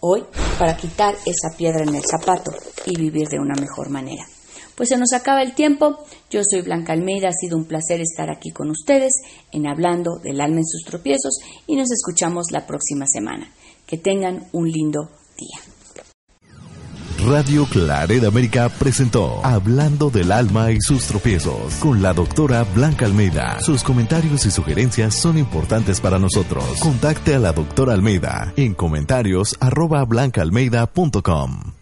hoy 0.00 0.24
para 0.58 0.76
quitar 0.76 1.14
esa 1.26 1.56
piedra 1.56 1.82
en 1.82 1.94
el 1.94 2.04
zapato 2.04 2.52
y 2.86 2.96
vivir 2.96 3.28
de 3.28 3.38
una 3.38 3.54
mejor 3.54 3.90
manera. 3.90 4.24
Pues 4.78 4.90
se 4.90 4.96
nos 4.96 5.12
acaba 5.12 5.42
el 5.42 5.54
tiempo. 5.54 5.98
Yo 6.30 6.40
soy 6.48 6.62
Blanca 6.62 6.92
Almeida. 6.92 7.30
Ha 7.30 7.32
sido 7.32 7.56
un 7.58 7.64
placer 7.64 8.00
estar 8.00 8.30
aquí 8.30 8.52
con 8.52 8.70
ustedes 8.70 9.12
en 9.50 9.66
Hablando 9.66 10.20
del 10.22 10.40
alma 10.40 10.58
en 10.58 10.66
sus 10.66 10.84
tropiezos 10.84 11.40
y 11.66 11.74
nos 11.74 11.90
escuchamos 11.90 12.46
la 12.52 12.64
próxima 12.64 13.04
semana. 13.08 13.50
Que 13.88 13.98
tengan 13.98 14.46
un 14.52 14.70
lindo 14.70 15.10
día. 15.36 15.58
Radio 17.26 17.66
Claret 17.66 18.22
América 18.22 18.68
presentó 18.68 19.44
Hablando 19.44 20.10
del 20.10 20.30
alma 20.30 20.70
y 20.70 20.80
sus 20.80 21.06
tropiezos 21.06 21.74
con 21.80 22.00
la 22.00 22.14
doctora 22.14 22.62
Blanca 22.62 23.04
Almeida. 23.04 23.58
Sus 23.60 23.82
comentarios 23.82 24.46
y 24.46 24.52
sugerencias 24.52 25.14
son 25.14 25.38
importantes 25.38 26.00
para 26.00 26.20
nosotros. 26.20 26.64
Contacte 26.78 27.34
a 27.34 27.40
la 27.40 27.52
doctora 27.52 27.94
Almeida 27.94 28.52
en 28.56 28.74
comentarios 28.74 29.56
arroba 29.58 30.04
blancaalmeida.com. 30.04 31.77